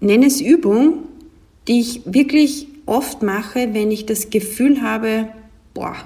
nenne 0.01 0.29
Übung, 0.41 1.05
die 1.69 1.81
ich 1.81 2.03
wirklich 2.05 2.69
oft 2.87 3.23
mache, 3.23 3.75
wenn 3.75 3.91
ich 3.91 4.07
das 4.07 4.31
Gefühl 4.31 4.83
habe, 4.83 5.29
boah, 5.75 5.97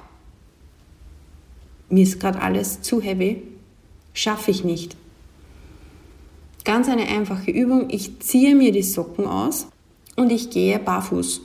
mir 1.89 2.03
ist 2.03 2.21
gerade 2.21 2.41
alles 2.41 2.83
zu 2.83 3.01
heavy, 3.01 3.43
schaffe 4.13 4.51
ich 4.51 4.65
nicht. 4.65 4.97
Ganz 6.65 6.89
eine 6.89 7.07
einfache 7.09 7.51
Übung. 7.51 7.91
Ich 7.91 8.19
ziehe 8.21 8.57
mir 8.57 8.73
die 8.73 8.83
Socken 8.83 9.27
aus 9.27 9.69
und 10.17 10.33
ich 10.33 10.51
gehe 10.51 10.79
barfuß. 10.79 11.43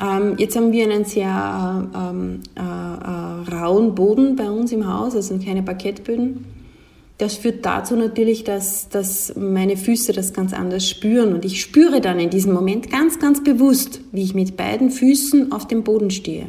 Ähm, 0.00 0.34
jetzt 0.38 0.56
haben 0.56 0.72
wir 0.72 0.84
einen 0.84 1.04
sehr 1.04 1.88
ähm, 1.94 2.40
äh, 2.56 2.60
äh, 2.60 3.54
rauen 3.54 3.94
Boden 3.94 4.36
bei 4.36 4.50
uns 4.50 4.72
im 4.72 4.86
Haus, 4.86 5.14
also 5.14 5.38
keine 5.38 5.62
Parkettböden. 5.62 6.44
Das 7.18 7.34
führt 7.34 7.66
dazu 7.66 7.96
natürlich, 7.96 8.44
dass, 8.44 8.88
dass 8.88 9.34
meine 9.34 9.76
Füße 9.76 10.12
das 10.12 10.32
ganz 10.32 10.52
anders 10.52 10.88
spüren. 10.88 11.32
Und 11.34 11.44
ich 11.44 11.60
spüre 11.60 12.00
dann 12.00 12.20
in 12.20 12.30
diesem 12.30 12.52
Moment 12.52 12.90
ganz, 12.90 13.18
ganz 13.18 13.42
bewusst, 13.42 14.00
wie 14.12 14.22
ich 14.22 14.34
mit 14.34 14.56
beiden 14.56 14.90
Füßen 14.90 15.50
auf 15.50 15.66
dem 15.66 15.82
Boden 15.82 16.12
stehe. 16.12 16.46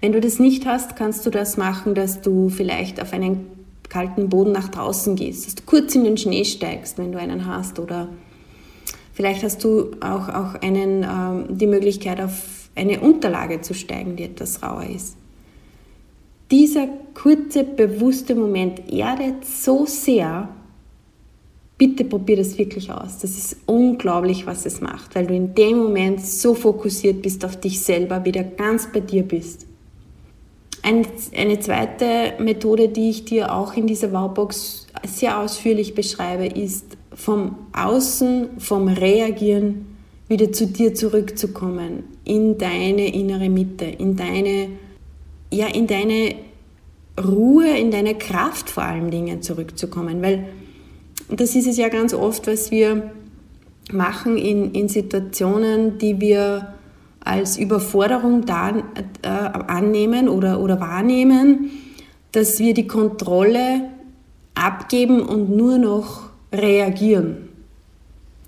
Wenn 0.00 0.12
du 0.12 0.20
das 0.20 0.38
nicht 0.38 0.64
hast, 0.64 0.96
kannst 0.96 1.26
du 1.26 1.30
das 1.30 1.58
machen, 1.58 1.94
dass 1.94 2.22
du 2.22 2.48
vielleicht 2.48 3.00
auf 3.00 3.12
einen 3.12 3.46
kalten 3.90 4.30
Boden 4.30 4.52
nach 4.52 4.68
draußen 4.68 5.16
gehst, 5.16 5.46
dass 5.46 5.54
du 5.54 5.62
kurz 5.66 5.94
in 5.94 6.04
den 6.04 6.16
Schnee 6.16 6.44
steigst, 6.44 6.96
wenn 6.96 7.12
du 7.12 7.18
einen 7.18 7.46
hast, 7.46 7.78
oder 7.78 8.08
Vielleicht 9.14 9.44
hast 9.44 9.62
du 9.62 9.92
auch, 10.00 10.28
auch 10.28 10.54
einen, 10.60 11.04
ähm, 11.04 11.56
die 11.56 11.68
Möglichkeit, 11.68 12.20
auf 12.20 12.68
eine 12.74 13.00
Unterlage 13.00 13.60
zu 13.60 13.72
steigen, 13.72 14.16
die 14.16 14.24
etwas 14.24 14.62
rauer 14.62 14.84
ist. 14.84 15.16
Dieser 16.50 16.88
kurze, 17.14 17.62
bewusste 17.62 18.34
Moment 18.34 18.92
erdet 18.92 19.44
so 19.44 19.86
sehr, 19.86 20.48
bitte 21.78 22.04
probier 22.04 22.36
das 22.36 22.58
wirklich 22.58 22.90
aus. 22.90 23.18
Das 23.18 23.30
ist 23.38 23.56
unglaublich, 23.66 24.46
was 24.46 24.66
es 24.66 24.80
macht, 24.80 25.14
weil 25.14 25.26
du 25.26 25.34
in 25.34 25.54
dem 25.54 25.78
Moment 25.78 26.20
so 26.20 26.54
fokussiert 26.54 27.22
bist 27.22 27.44
auf 27.44 27.58
dich 27.58 27.80
selber, 27.80 28.24
wieder 28.24 28.42
ganz 28.42 28.88
bei 28.92 29.00
dir 29.00 29.22
bist. 29.22 29.66
Eine, 30.82 31.06
eine 31.36 31.60
zweite 31.60 32.34
Methode, 32.42 32.88
die 32.88 33.10
ich 33.10 33.24
dir 33.24 33.54
auch 33.54 33.74
in 33.74 33.86
dieser 33.86 34.12
Wowbox 34.12 34.88
sehr 35.06 35.38
ausführlich 35.40 35.94
beschreibe, 35.94 36.46
ist 36.46 36.96
vom 37.14 37.56
Außen, 37.72 38.58
vom 38.58 38.88
Reagieren 38.88 39.86
wieder 40.28 40.52
zu 40.52 40.66
dir 40.66 40.94
zurückzukommen, 40.94 42.04
in 42.24 42.58
deine 42.58 43.14
innere 43.14 43.48
Mitte, 43.48 43.84
in 43.84 44.16
deine, 44.16 44.68
ja, 45.50 45.66
in 45.66 45.86
deine 45.86 46.34
Ruhe, 47.22 47.68
in 47.78 47.90
deine 47.90 48.16
Kraft 48.16 48.70
vor 48.70 48.84
allen 48.84 49.10
Dingen 49.10 49.42
zurückzukommen. 49.42 50.22
Weil 50.22 50.46
das 51.28 51.54
ist 51.54 51.66
es 51.66 51.76
ja 51.76 51.88
ganz 51.88 52.14
oft, 52.14 52.46
was 52.46 52.70
wir 52.70 53.12
machen 53.92 54.36
in, 54.36 54.72
in 54.72 54.88
Situationen, 54.88 55.98
die 55.98 56.20
wir 56.20 56.74
als 57.20 57.56
Überforderung 57.56 58.44
da, 58.44 58.70
äh, 59.22 59.28
annehmen 59.28 60.28
oder, 60.28 60.60
oder 60.60 60.80
wahrnehmen, 60.80 61.70
dass 62.32 62.58
wir 62.58 62.74
die 62.74 62.86
Kontrolle 62.86 63.88
abgeben 64.54 65.22
und 65.22 65.54
nur 65.54 65.78
noch 65.78 66.33
reagieren. 66.54 67.48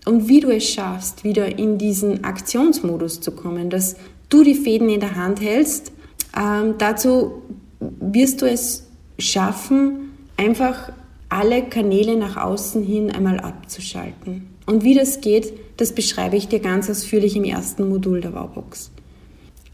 Und 0.04 0.28
wie 0.28 0.40
du 0.40 0.50
es 0.50 0.68
schaffst, 0.68 1.24
wieder 1.24 1.58
in 1.58 1.78
diesen 1.78 2.24
Aktionsmodus 2.24 3.20
zu 3.20 3.32
kommen, 3.32 3.70
dass 3.70 3.96
du 4.28 4.44
die 4.44 4.54
Fäden 4.54 4.88
in 4.88 5.00
der 5.00 5.16
Hand 5.16 5.40
hältst, 5.40 5.92
ähm, 6.36 6.74
dazu 6.78 7.42
wirst 7.80 8.42
du 8.42 8.46
es 8.48 8.86
schaffen, 9.18 10.12
einfach 10.36 10.92
alle 11.28 11.64
Kanäle 11.64 12.16
nach 12.16 12.36
außen 12.36 12.84
hin 12.84 13.10
einmal 13.10 13.40
abzuschalten. 13.40 14.46
Und 14.66 14.84
wie 14.84 14.94
das 14.94 15.20
geht, 15.20 15.52
das 15.76 15.92
beschreibe 15.92 16.36
ich 16.36 16.48
dir 16.48 16.60
ganz 16.60 16.88
ausführlich 16.88 17.36
im 17.36 17.44
ersten 17.44 17.88
Modul 17.88 18.20
der 18.20 18.34
Wowbox. 18.34 18.90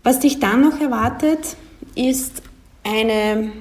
Was 0.02 0.20
dich 0.20 0.40
dann 0.40 0.62
noch 0.62 0.80
erwartet, 0.80 1.56
ist 1.94 2.42
eine 2.82 3.52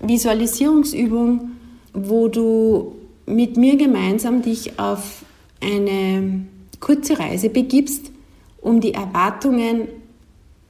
Visualisierungsübung, 0.00 1.52
wo 1.92 2.28
du 2.28 2.95
mit 3.26 3.56
mir 3.56 3.76
gemeinsam 3.76 4.42
dich 4.42 4.78
auf 4.78 5.24
eine 5.60 6.46
kurze 6.80 7.18
Reise 7.18 7.50
begibst, 7.50 8.12
um 8.60 8.80
die 8.80 8.94
Erwartungen 8.94 9.88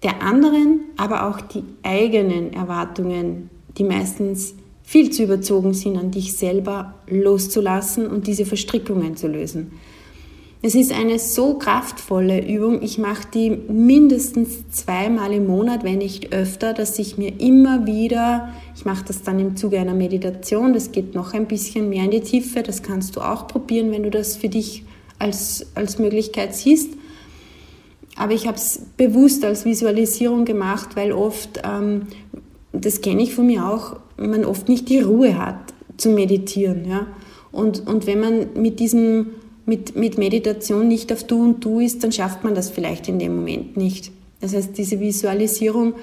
der 0.03 0.23
anderen, 0.23 0.81
aber 0.97 1.29
auch 1.29 1.41
die 1.41 1.65
eigenen 1.83 2.53
Erwartungen, 2.53 3.51
die 3.77 3.85
meistens 3.85 4.55
viel 4.83 5.11
zu 5.11 5.25
überzogen 5.25 5.75
sind, 5.75 5.97
an 5.97 6.11
dich 6.11 6.35
selber 6.35 6.95
loszulassen 7.09 8.07
und 8.07 8.27
diese 8.27 8.47
Verstrickungen 8.47 9.17
zu 9.17 9.27
lösen. 9.27 9.73
Es 10.67 10.75
ist 10.75 10.91
eine 10.91 11.21
so 11.21 11.55
kraftvolle 11.55 12.45
Übung. 12.45 12.83
Ich 12.83 12.99
mache 12.99 13.29
die 13.33 13.51
mindestens 13.51 14.69
zweimal 14.73 15.33
im 15.33 15.47
Monat, 15.47 15.85
wenn 15.85 15.99
nicht 15.99 16.33
öfter, 16.33 16.75
dass 16.75 16.99
ich 16.99 17.17
mir 17.17 17.41
immer 17.41 17.87
wieder, 17.87 18.49
ich 18.75 18.85
mache 18.85 19.05
das 19.07 19.23
dann 19.23 19.39
im 19.39 19.55
Zuge 19.55 19.79
einer 19.79 19.95
Meditation, 19.95 20.73
das 20.73 20.91
geht 20.91 21.15
noch 21.15 21.35
ein 21.35 21.47
bisschen 21.47 21.89
mehr 21.89 22.03
in 22.03 22.11
die 22.11 22.21
Tiefe, 22.21 22.65
das 22.65 22.83
kannst 22.83 23.15
du 23.15 23.21
auch 23.21 23.47
probieren, 23.47 23.93
wenn 23.93 24.03
du 24.03 24.11
das 24.11 24.37
für 24.37 24.49
dich 24.49 24.83
als, 25.21 25.67
als 25.77 26.01
Möglichkeit 26.01 26.53
siehst. 26.57 26.95
Aber 28.17 28.33
ich 28.33 28.49
habe 28.49 28.57
es 28.57 28.81
bewusst 28.97 29.45
als 29.45 29.67
Visualisierung 29.67 30.45
gemacht, 30.47 30.97
weil 30.97 31.13
oft, 31.13 31.63
ähm, 31.63 32.09
das 32.73 33.03
kenne 33.03 33.23
ich 33.23 33.37
von 33.37 33.47
mir 33.47 33.69
auch, 33.69 34.01
man 34.17 34.45
oft 34.45 34.69
nicht 34.69 34.89
die 34.89 34.99
Ruhe 34.99 35.39
hat 35.39 35.61
zu 35.97 36.09
meditieren. 36.09 36.89
Ja? 36.89 37.07
Und, 37.53 37.87
und 37.87 38.09
wenn 38.09 38.19
man 38.19 38.47
mit 38.57 38.81
diesem, 38.81 39.29
mit, 39.67 39.97
mit 39.97 40.17
Meditation 40.17 40.89
nicht 40.89 41.13
auf 41.13 41.25
Du 41.25 41.43
und 41.43 41.65
Du 41.65 41.81
ist, 41.81 42.03
dann 42.03 42.13
schafft 42.13 42.45
man 42.45 42.55
das 42.55 42.71
vielleicht 42.71 43.09
in 43.09 43.19
dem 43.19 43.37
Moment 43.37 43.77
nicht. 43.77 44.13
Das 44.41 44.55
heißt, 44.55 44.79
diese 44.79 45.01
Visualisierung 45.01 45.95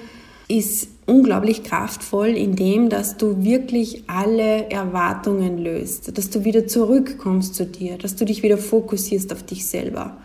ist 0.48 0.88
unglaublich 1.06 1.62
kraftvoll 1.62 2.28
in 2.28 2.56
dem, 2.56 2.88
dass 2.88 3.16
du 3.16 3.42
wirklich 3.42 4.04
alle 4.06 4.70
Erwartungen 4.70 5.58
löst, 5.58 6.16
dass 6.16 6.30
du 6.30 6.44
wieder 6.44 6.66
zurückkommst 6.66 7.54
zu 7.54 7.66
dir, 7.66 7.96
dass 7.96 8.16
du 8.16 8.24
dich 8.24 8.42
wieder 8.42 8.58
fokussierst 8.58 9.32
auf 9.32 9.42
dich 9.42 9.66
selber. 9.66 10.18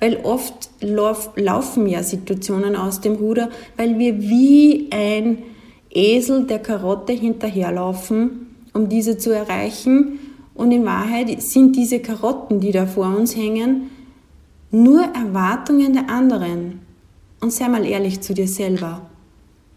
Weil 0.00 0.18
oft 0.22 0.70
lauf, 0.80 1.30
laufen 1.36 1.86
ja 1.86 2.02
Situationen 2.02 2.76
aus 2.76 3.00
dem 3.00 3.14
Ruder, 3.14 3.50
weil 3.76 3.98
wir 3.98 4.20
wie 4.20 4.88
ein 4.90 5.38
Esel 5.90 6.44
der 6.44 6.58
Karotte 6.58 7.12
hinterherlaufen, 7.12 8.54
um 8.72 8.88
diese 8.88 9.18
zu 9.18 9.30
erreichen. 9.30 10.18
Und 10.54 10.70
in 10.70 10.84
Wahrheit 10.84 11.42
sind 11.42 11.76
diese 11.76 12.00
Karotten, 12.00 12.60
die 12.60 12.70
da 12.70 12.86
vor 12.86 13.16
uns 13.16 13.36
hängen, 13.36 13.90
nur 14.70 15.02
Erwartungen 15.02 15.92
der 15.92 16.08
anderen. 16.08 16.80
Und 17.40 17.52
sei 17.52 17.68
mal 17.68 17.84
ehrlich 17.84 18.20
zu 18.20 18.34
dir 18.34 18.48
selber. 18.48 19.02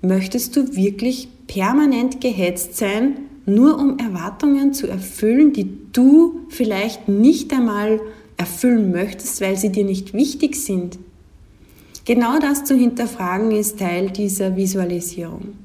Möchtest 0.01 0.55
du 0.55 0.75
wirklich 0.75 1.27
permanent 1.47 2.21
gehetzt 2.21 2.77
sein, 2.77 3.17
nur 3.45 3.79
um 3.79 3.97
Erwartungen 3.97 4.73
zu 4.73 4.87
erfüllen, 4.87 5.53
die 5.53 5.77
du 5.91 6.41
vielleicht 6.49 7.07
nicht 7.07 7.51
einmal 7.53 7.99
erfüllen 8.37 8.91
möchtest, 8.91 9.41
weil 9.41 9.57
sie 9.57 9.71
dir 9.71 9.85
nicht 9.85 10.13
wichtig 10.13 10.55
sind? 10.55 10.99
Genau 12.05 12.39
das 12.39 12.63
zu 12.63 12.75
hinterfragen 12.75 13.51
ist 13.51 13.79
Teil 13.79 14.11
dieser 14.11 14.55
Visualisierung. 14.55 15.55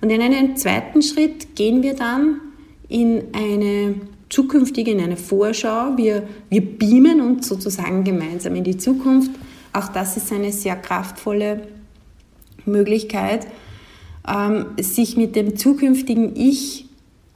Und 0.00 0.10
in 0.10 0.22
einem 0.22 0.56
zweiten 0.56 1.02
Schritt 1.02 1.54
gehen 1.54 1.82
wir 1.82 1.94
dann 1.94 2.40
in 2.88 3.24
eine 3.32 3.96
zukünftige, 4.30 4.92
in 4.92 5.00
eine 5.00 5.16
Vorschau. 5.16 5.96
Wir, 5.96 6.26
wir 6.48 6.62
beamen 6.62 7.20
uns 7.20 7.48
sozusagen 7.48 8.04
gemeinsam 8.04 8.54
in 8.54 8.64
die 8.64 8.78
Zukunft. 8.78 9.32
Auch 9.72 9.88
das 9.88 10.16
ist 10.16 10.32
eine 10.32 10.52
sehr 10.52 10.76
kraftvolle 10.76 11.68
Möglichkeit, 12.64 13.46
ähm, 14.26 14.66
sich 14.78 15.16
mit 15.16 15.36
dem 15.36 15.56
zukünftigen 15.56 16.34
Ich 16.36 16.86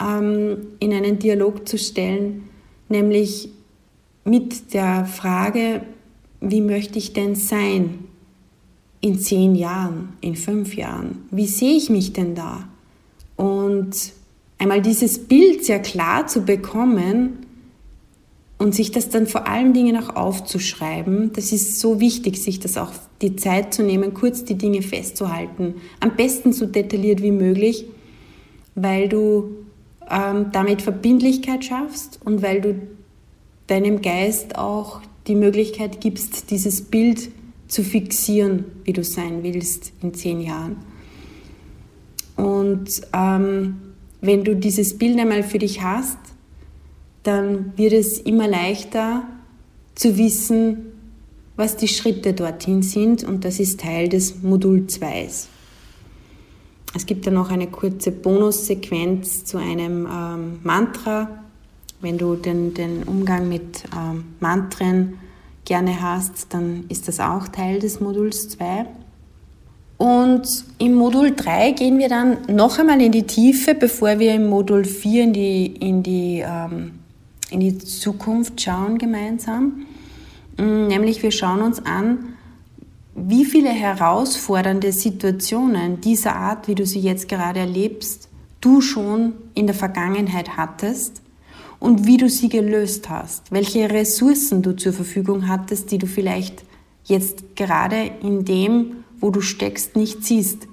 ähm, 0.01 0.57
in 0.81 0.93
einen 0.93 1.19
Dialog 1.19 1.69
zu 1.69 1.79
stellen, 1.79 2.49
nämlich 2.89 3.49
mit 4.25 4.73
der 4.73 5.05
Frage, 5.05 5.83
wie 6.41 6.61
möchte 6.61 6.99
ich 6.99 7.13
denn 7.13 7.35
sein 7.35 8.05
in 9.01 9.19
zehn 9.19 9.55
Jahren, 9.55 10.15
in 10.21 10.37
fünf 10.37 10.75
Jahren? 10.77 11.27
Wie 11.31 11.47
sehe 11.47 11.77
ich 11.77 11.91
mich 11.91 12.13
denn 12.13 12.35
da? 12.35 12.69
Und 13.37 14.13
einmal 14.65 14.83
dieses 14.83 15.19
Bild 15.19 15.65
sehr 15.65 15.81
klar 15.81 16.27
zu 16.27 16.45
bekommen, 16.45 17.45
und 18.65 18.75
sich 18.75 18.91
das 18.91 19.11
dann 19.11 19.27
vor 19.27 19.47
allen 19.47 19.73
Dingen 19.75 19.97
auch 19.97 20.17
aufzuschreiben, 20.17 21.33
das 21.35 21.53
ist 21.53 21.81
so 21.81 22.01
wichtig, 22.01 22.43
sich 22.43 22.61
das 22.61 22.79
auch 22.79 22.93
die 23.21 23.37
Zeit 23.37 23.75
zu 23.75 23.83
nehmen, 23.83 24.15
kurz 24.15 24.45
die 24.45 24.55
Dinge 24.55 24.81
festzuhalten. 24.81 25.75
Am 26.01 26.17
besten 26.17 26.53
so 26.53 26.65
detailliert 26.65 27.21
wie 27.21 27.33
möglich, 27.33 27.85
weil 28.75 29.09
du 29.09 29.51
ähm, 30.09 30.47
damit 30.53 30.83
Verbindlichkeit 30.83 31.65
schaffst 31.65 32.21
und 32.25 32.43
weil 32.43 32.61
du 32.61 32.81
deinem 33.67 34.03
Geist 34.03 34.57
auch 34.57 35.01
die 35.27 35.35
Möglichkeit 35.35 36.01
gibst, 36.01 36.51
dieses 36.51 36.83
Bild 36.83 37.31
zu 37.69 37.83
fixieren, 37.83 38.65
wie 38.85 38.93
du 38.93 39.03
sein 39.03 39.43
willst 39.43 39.93
in 40.01 40.15
zehn 40.15 40.41
Jahren. 40.41 40.77
Und 42.37 42.89
ähm, 43.13 43.77
wenn 44.27 44.45
du 44.45 44.57
dieses 44.57 44.97
Bild 44.97 45.19
einmal 45.19 45.43
für 45.43 45.59
dich 45.59 45.83
hast, 45.83 46.19
dann 47.23 47.73
wird 47.77 47.93
es 47.93 48.19
immer 48.19 48.49
leichter 48.49 49.23
zu 49.95 50.17
wissen, 50.17 50.93
was 51.57 51.77
die 51.77 51.89
Schritte 51.89 52.33
dorthin 52.33 52.83
sind 52.83 53.25
und 53.25 53.45
das 53.45 53.61
ist 53.61 53.81
Teil 53.81 54.09
des 54.09 54.43
Modul 54.43 54.87
2. 54.87 55.29
Es 56.97 57.07
gibt 57.07 57.27
dann 57.27 57.35
noch 57.35 57.51
eine 57.51 57.67
kurze 57.67 58.13
Bonussequenz 58.13 59.45
zu 59.45 59.59
einem 59.59 60.07
ähm, 60.11 60.61
Mantra. 60.63 61.29
Wenn 62.01 62.19
du 62.19 62.37
den, 62.37 62.75
den 62.75 63.03
Umgang 63.05 63.49
mit 63.49 63.85
ähm, 63.97 64.25
Mantren 64.41 65.19
gerne 65.65 66.01
hast, 66.01 66.53
dann 66.55 66.85
ist 66.89 67.09
das 67.09 67.21
auch 67.21 67.49
Teil 67.49 67.81
des 67.81 68.01
Moduls 68.01 68.49
2. 68.51 68.87
Und 70.05 70.67
im 70.77 70.93
Modul 70.93 71.35
3 71.35 71.71
gehen 71.71 71.99
wir 71.99 72.11
dann 72.11 72.37
noch 72.55 72.79
einmal 72.79 73.01
in 73.01 73.11
die 73.11 73.23
Tiefe, 73.23 73.75
bevor 73.75 74.19
wir 74.19 74.35
im 74.35 74.51
Modul 74.51 74.85
4 74.85 75.25
in 75.25 75.33
die, 75.33 75.67
in 75.67 76.03
die 76.03 76.45
ähm, 76.47 76.99
in 77.51 77.61
die 77.61 77.79
Zukunft 77.79 78.61
schauen 78.61 78.99
gemeinsam. 78.99 79.87
Mm, 80.59 80.89
nämlich 80.89 81.23
wir 81.23 81.31
schauen 81.31 81.63
uns 81.63 81.87
an, 81.87 82.35
wie 83.15 83.47
viele 83.47 83.71
herausfordernde 83.71 84.93
Situationen 84.93 86.03
dieser 86.03 86.37
Art, 86.37 86.69
wie 86.69 86.75
du 86.75 86.85
sie 86.85 87.01
jetzt 87.01 87.27
gerade 87.27 87.61
erlebst, 87.61 88.29
du 88.61 88.83
schon 88.83 89.33
in 89.55 89.67
der 89.67 89.75
Vergangenheit 89.75 90.59
hattest 90.59 91.23
und 91.81 92.07
wie 92.07 92.19
du 92.19 92.29
sie 92.29 92.51
gelöst 92.51 93.09
hast, 93.09 93.53
welche 93.53 93.89
Ressourcen 93.89 94.61
du 94.61 94.77
zur 94.77 94.93
Verfügung 94.93 95.49
hattest, 95.49 95.91
die 95.93 95.99
du 95.99 96.07
vielleicht 96.07 96.63
jetzt 97.05 97.57
gerade 97.57 98.11
in 98.21 98.45
dem, 98.45 99.04
wo 99.25 99.31
du 99.31 99.41
steckst, 99.41 99.97
nicht 99.97 100.23
siehst. 100.23 100.69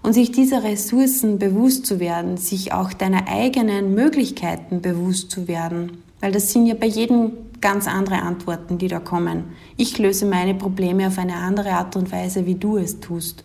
Und 0.00 0.14
sich 0.14 0.32
dieser 0.32 0.64
Ressourcen 0.64 1.38
bewusst 1.38 1.84
zu 1.84 2.00
werden, 2.00 2.38
sich 2.38 2.72
auch 2.72 2.94
deiner 2.94 3.28
eigenen 3.28 3.94
Möglichkeiten 3.94 4.80
bewusst 4.80 5.30
zu 5.30 5.48
werden. 5.48 5.98
Weil 6.18 6.32
das 6.32 6.50
sind 6.50 6.64
ja 6.64 6.74
bei 6.74 6.86
jedem 6.86 7.32
ganz 7.60 7.86
andere 7.86 8.22
Antworten, 8.22 8.78
die 8.78 8.88
da 8.88 9.00
kommen. 9.00 9.44
Ich 9.76 9.98
löse 9.98 10.24
meine 10.24 10.54
Probleme 10.54 11.08
auf 11.08 11.18
eine 11.18 11.34
andere 11.36 11.72
Art 11.72 11.94
und 11.94 12.10
Weise, 12.10 12.46
wie 12.46 12.54
du 12.54 12.78
es 12.78 13.00
tust. 13.00 13.44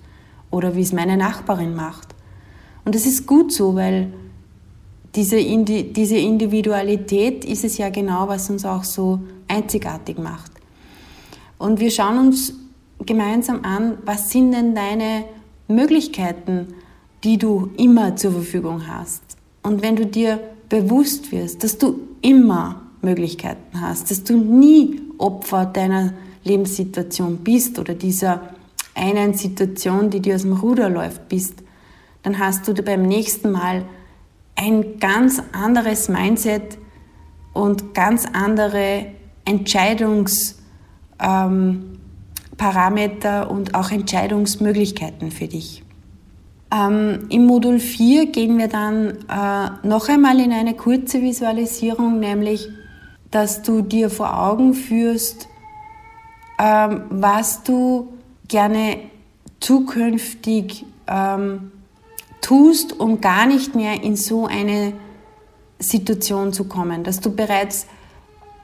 Oder 0.52 0.74
wie 0.74 0.84
es 0.84 0.94
meine 0.94 1.18
Nachbarin 1.18 1.76
macht. 1.76 2.16
Und 2.86 2.96
das 2.96 3.06
ist 3.06 3.28
gut 3.28 3.52
so, 3.52 3.76
weil 3.76 4.14
diese, 5.16 5.38
Indi 5.38 5.92
diese 5.92 6.16
Individualität 6.16 7.44
ist 7.44 7.66
es 7.66 7.78
ja 7.78 7.90
genau, 7.90 8.30
was 8.30 8.50
uns 8.50 8.64
auch 8.64 8.86
so 8.86 9.20
einzigartig 9.50 10.18
macht. 10.18 10.54
Und 11.58 11.82
wir 11.82 11.92
schauen 11.92 12.20
uns 12.20 12.54
gemeinsam 13.06 13.64
an, 13.64 13.98
was 14.06 14.30
sind 14.30 14.52
denn 14.52 14.76
deine 14.76 15.26
Möglichkeiten, 15.68 16.74
die 17.24 17.38
du 17.38 17.70
immer 17.78 18.16
zur 18.16 18.32
Verfügung 18.32 18.88
hast. 18.88 19.22
Und 19.62 19.82
wenn 19.82 19.96
du 19.96 20.06
dir 20.06 20.40
bewusst 20.70 21.32
wirst, 21.32 21.64
dass 21.64 21.78
du 21.78 22.00
immer 22.22 22.82
Möglichkeiten 23.02 23.82
hast, 23.82 24.12
dass 24.12 24.24
du 24.24 24.38
nie 24.38 25.02
Opfer 25.18 25.66
deiner 25.66 26.14
Lebenssituation 26.44 27.38
bist 27.38 27.78
oder 27.80 27.94
dieser 27.94 28.50
einen 28.96 29.34
Situation, 29.34 30.10
die 30.10 30.22
dir 30.22 30.36
aus 30.36 30.44
dem 30.44 30.54
Ruder 30.54 30.90
läuft, 30.90 31.30
bist, 31.30 31.56
dann 32.24 32.40
hast 32.40 32.68
du 32.68 32.74
beim 32.74 33.04
nächsten 33.04 33.52
Mal 33.52 33.86
ein 34.56 35.00
ganz 35.00 35.42
anderes 35.54 36.10
Mindset 36.10 36.78
und 37.54 37.94
ganz 37.94 38.26
andere 38.34 39.06
Entscheidungs- 39.46 40.56
ähm, 41.22 41.99
Parameter 42.60 43.50
und 43.50 43.74
auch 43.74 43.90
Entscheidungsmöglichkeiten 43.90 45.32
für 45.32 45.48
dich. 45.48 45.82
Ähm, 46.72 47.26
Im 47.30 47.48
Modul 47.48 47.80
4 47.80 48.28
gehen 48.28 48.60
wir 48.60 48.68
dann 48.68 49.18
äh, 49.28 49.88
noch 49.88 50.08
einmal 50.08 50.40
in 50.40 50.52
eine 50.52 50.76
kurze 50.76 51.24
Visualisierung, 51.24 52.20
nämlich, 52.20 52.70
dass 53.32 53.64
du 53.64 53.82
dir 53.82 54.12
vor 54.12 54.40
Augen 54.40 54.76
führst, 54.76 55.48
ähm, 56.60 57.06
was 57.10 57.64
du 57.64 58.14
gerne 58.48 58.98
zukünftig 59.60 60.86
ähm, 61.08 61.72
tust, 62.42 63.00
um 63.00 63.22
gar 63.22 63.48
nicht 63.48 63.74
mehr 63.74 64.04
in 64.04 64.16
so 64.16 64.46
eine 64.46 64.94
Situation 65.80 66.54
zu 66.54 66.66
kommen, 66.66 67.04
dass 67.04 67.20
du 67.20 67.32
bereits 67.32 67.88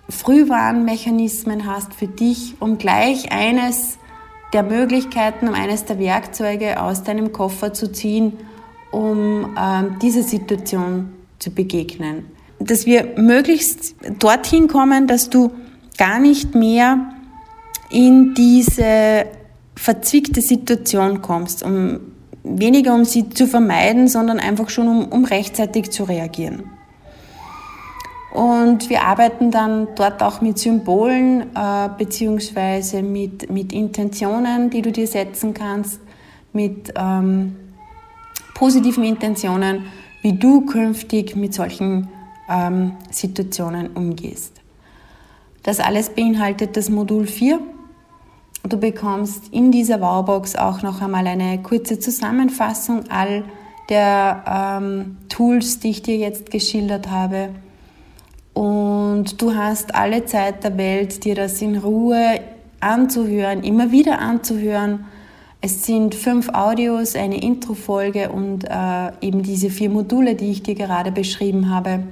Frühwarnmechanismen 0.09 1.65
hast 1.65 1.93
für 1.93 2.07
dich, 2.07 2.55
um 2.59 2.77
gleich 2.77 3.31
eines 3.31 3.97
der 4.53 4.63
Möglichkeiten, 4.63 5.47
um 5.47 5.53
eines 5.53 5.85
der 5.85 5.99
Werkzeuge 5.99 6.81
aus 6.81 7.03
deinem 7.03 7.31
Koffer 7.31 7.73
zu 7.73 7.91
ziehen, 7.91 8.33
um 8.91 9.55
ähm, 9.59 9.97
dieser 10.01 10.23
Situation 10.23 11.13
zu 11.39 11.51
begegnen. 11.51 12.25
Dass 12.59 12.85
wir 12.85 13.15
möglichst 13.17 13.95
dorthin 14.19 14.67
kommen, 14.67 15.07
dass 15.07 15.29
du 15.29 15.51
gar 15.97 16.19
nicht 16.19 16.55
mehr 16.55 17.13
in 17.89 18.33
diese 18.33 19.25
verzwickte 19.75 20.41
Situation 20.41 21.21
kommst, 21.21 21.63
um 21.63 21.99
weniger 22.43 22.93
um 22.93 23.05
sie 23.05 23.29
zu 23.29 23.47
vermeiden, 23.47 24.07
sondern 24.07 24.39
einfach 24.39 24.69
schon 24.69 24.87
um, 24.87 25.05
um 25.07 25.25
rechtzeitig 25.25 25.91
zu 25.91 26.03
reagieren. 26.03 26.63
Und 28.35 28.89
wir 28.89 29.03
arbeiten 29.03 29.49
dann 29.49 29.87
dort 29.95 30.21
auch 30.21 30.41
mit 30.41 30.59
Symbolen 30.59 31.55
äh, 31.55 31.89
beziehungsweise 31.97 33.01
mit, 33.01 33.49
mit 33.49 33.71
Intentionen, 33.71 34.69
die 34.69 34.81
du 34.81 34.91
dir 34.91 35.07
setzen 35.07 35.53
kannst, 35.53 36.01
mit 36.51 36.93
ähm, 36.97 37.55
positiven 38.53 39.05
Intentionen, 39.05 39.85
wie 40.21 40.33
du 40.33 40.65
künftig 40.65 41.37
mit 41.37 41.53
solchen 41.53 42.09
ähm, 42.49 42.97
Situationen 43.09 43.91
umgehst. 43.93 44.59
Das 45.63 45.79
alles 45.79 46.09
beinhaltet 46.09 46.75
das 46.75 46.89
Modul 46.89 47.27
4. 47.27 47.61
Du 48.67 48.77
bekommst 48.77 49.53
in 49.53 49.71
dieser 49.71 50.01
Wowbox 50.01 50.57
auch 50.57 50.81
noch 50.81 51.01
einmal 51.01 51.25
eine 51.27 51.61
kurze 51.61 51.99
Zusammenfassung 51.99 53.05
all 53.09 53.45
der 53.87 54.43
ähm, 54.81 55.17
Tools, 55.29 55.79
die 55.79 55.91
ich 55.91 56.01
dir 56.01 56.17
jetzt 56.17 56.51
geschildert 56.51 57.09
habe. 57.09 57.51
Und 59.15 59.41
du 59.41 59.55
hast 59.55 59.95
alle 59.95 60.25
Zeit 60.25 60.65
der 60.65 60.77
Welt, 60.77 61.23
dir 61.23 61.35
das 61.35 61.61
in 61.61 61.77
Ruhe 61.77 62.41
anzuhören, 62.81 63.63
immer 63.63 63.89
wieder 63.89 64.19
anzuhören. 64.19 65.05
Es 65.61 65.85
sind 65.85 66.13
fünf 66.13 66.49
Audios, 66.49 67.15
eine 67.15 67.41
Introfolge 67.41 68.29
und 68.29 68.65
äh, 68.65 69.11
eben 69.21 69.41
diese 69.41 69.69
vier 69.69 69.89
Module, 69.89 70.35
die 70.35 70.51
ich 70.51 70.63
dir 70.63 70.75
gerade 70.75 71.13
beschrieben 71.13 71.69
habe. 71.69 72.03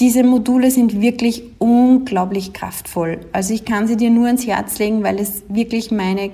Diese 0.00 0.22
Module 0.22 0.70
sind 0.70 1.00
wirklich 1.00 1.44
unglaublich 1.58 2.52
kraftvoll. 2.52 3.20
Also 3.32 3.54
ich 3.54 3.64
kann 3.64 3.86
sie 3.86 3.96
dir 3.96 4.10
nur 4.10 4.26
ans 4.26 4.46
Herz 4.46 4.78
legen, 4.78 5.02
weil 5.02 5.18
es 5.18 5.44
wirklich 5.48 5.90
meine, 5.90 6.30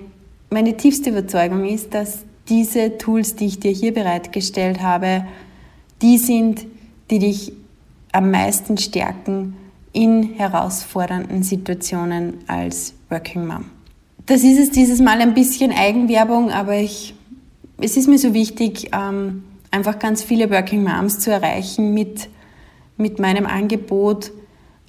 meine 0.51 0.77
tiefste 0.77 1.11
Überzeugung 1.11 1.67
ist, 1.67 1.95
dass 1.95 2.25
diese 2.49 2.99
Tools, 2.99 3.37
die 3.37 3.47
ich 3.47 3.61
dir 3.61 3.71
hier 3.71 3.95
bereitgestellt 3.95 4.83
habe, 4.83 5.25
die 6.03 6.19
sind, 6.19 6.67
die 7.13 7.21
dich 7.21 7.53
am 8.11 8.33
meisten 8.33 8.77
stärken 8.77 9.55
in 9.97 10.35
herausfordernden 10.35 11.43
Situationen 11.43 12.35
als 12.49 12.95
Working 13.09 13.47
Mom. 13.47 13.65
Das 14.27 14.45
ist 14.45 14.59
es 14.59 14.71
dieses 14.71 15.01
Mal 15.01 15.23
ein 15.23 15.33
bisschen 15.33 15.73
Eigenwerbung, 15.73 16.51
aber 16.51 16.77
ich, 16.77 17.15
es 17.81 17.97
ist 17.97 18.07
mir 18.07 18.19
so 18.19 18.35
wichtig, 18.35 18.91
ähm, 18.93 19.45
einfach 19.71 19.99
ganz 19.99 20.23
viele 20.23 20.51
Working 20.51 20.85
Moms 20.85 21.21
zu 21.21 21.31
erreichen 21.33 21.95
mit, 21.95 22.29
mit 22.99 23.19
meinem 23.19 23.47
Angebot. 23.47 24.33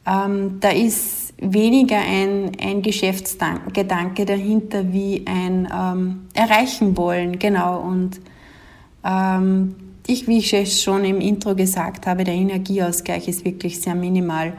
Ähm, 0.05 0.57
da 0.59 0.71
ist 0.71 1.33
weniger 1.39 1.99
ein, 1.99 2.51
ein 2.61 2.81
Geschäftsgedanke 2.81 4.25
dahinter 4.25 4.91
wie 4.91 5.23
ein 5.25 5.69
ähm, 5.73 6.27
Erreichen 6.33 6.97
wollen, 6.97 7.39
genau. 7.39 7.79
Und 7.79 8.19
ähm, 9.05 9.75
ich, 10.05 10.27
wie 10.27 10.39
ich 10.39 10.53
es 10.53 10.81
schon 10.81 11.05
im 11.05 11.21
Intro 11.21 11.55
gesagt 11.55 12.07
habe, 12.07 12.25
der 12.25 12.33
Energieausgleich 12.33 13.29
ist 13.29 13.45
wirklich 13.45 13.79
sehr 13.79 13.95
minimal, 13.95 14.53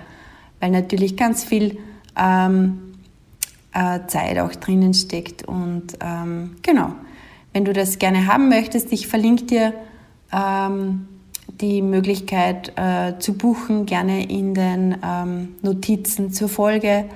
weil 0.61 0.71
natürlich 0.71 1.17
ganz 1.17 1.45
viel 1.45 1.79
ähm, 2.17 2.95
äh, 3.73 4.01
Zeit 4.07 4.39
auch 4.39 4.55
drinnen 4.55 4.95
steckt. 4.95 5.47
Und 5.47 5.99
ähm, 6.01 6.57
genau, 6.63 6.93
wenn 7.53 7.65
du 7.65 7.73
das 7.73 7.99
gerne 7.99 8.27
haben 8.27 8.49
möchtest, 8.49 8.93
ich 8.93 9.07
verlinke 9.09 9.45
dir 9.45 9.75
ähm, 10.33 11.09
die 11.61 11.83
Möglichkeit 11.83 12.73
äh, 12.77 13.19
zu 13.19 13.35
buchen, 13.35 13.87
gerne 13.87 14.29
in 14.29 14.55
den 14.55 14.97
ähm, 15.05 15.57
Notizen 15.63 16.33
zur 16.33 16.49
Folge. 16.49 17.07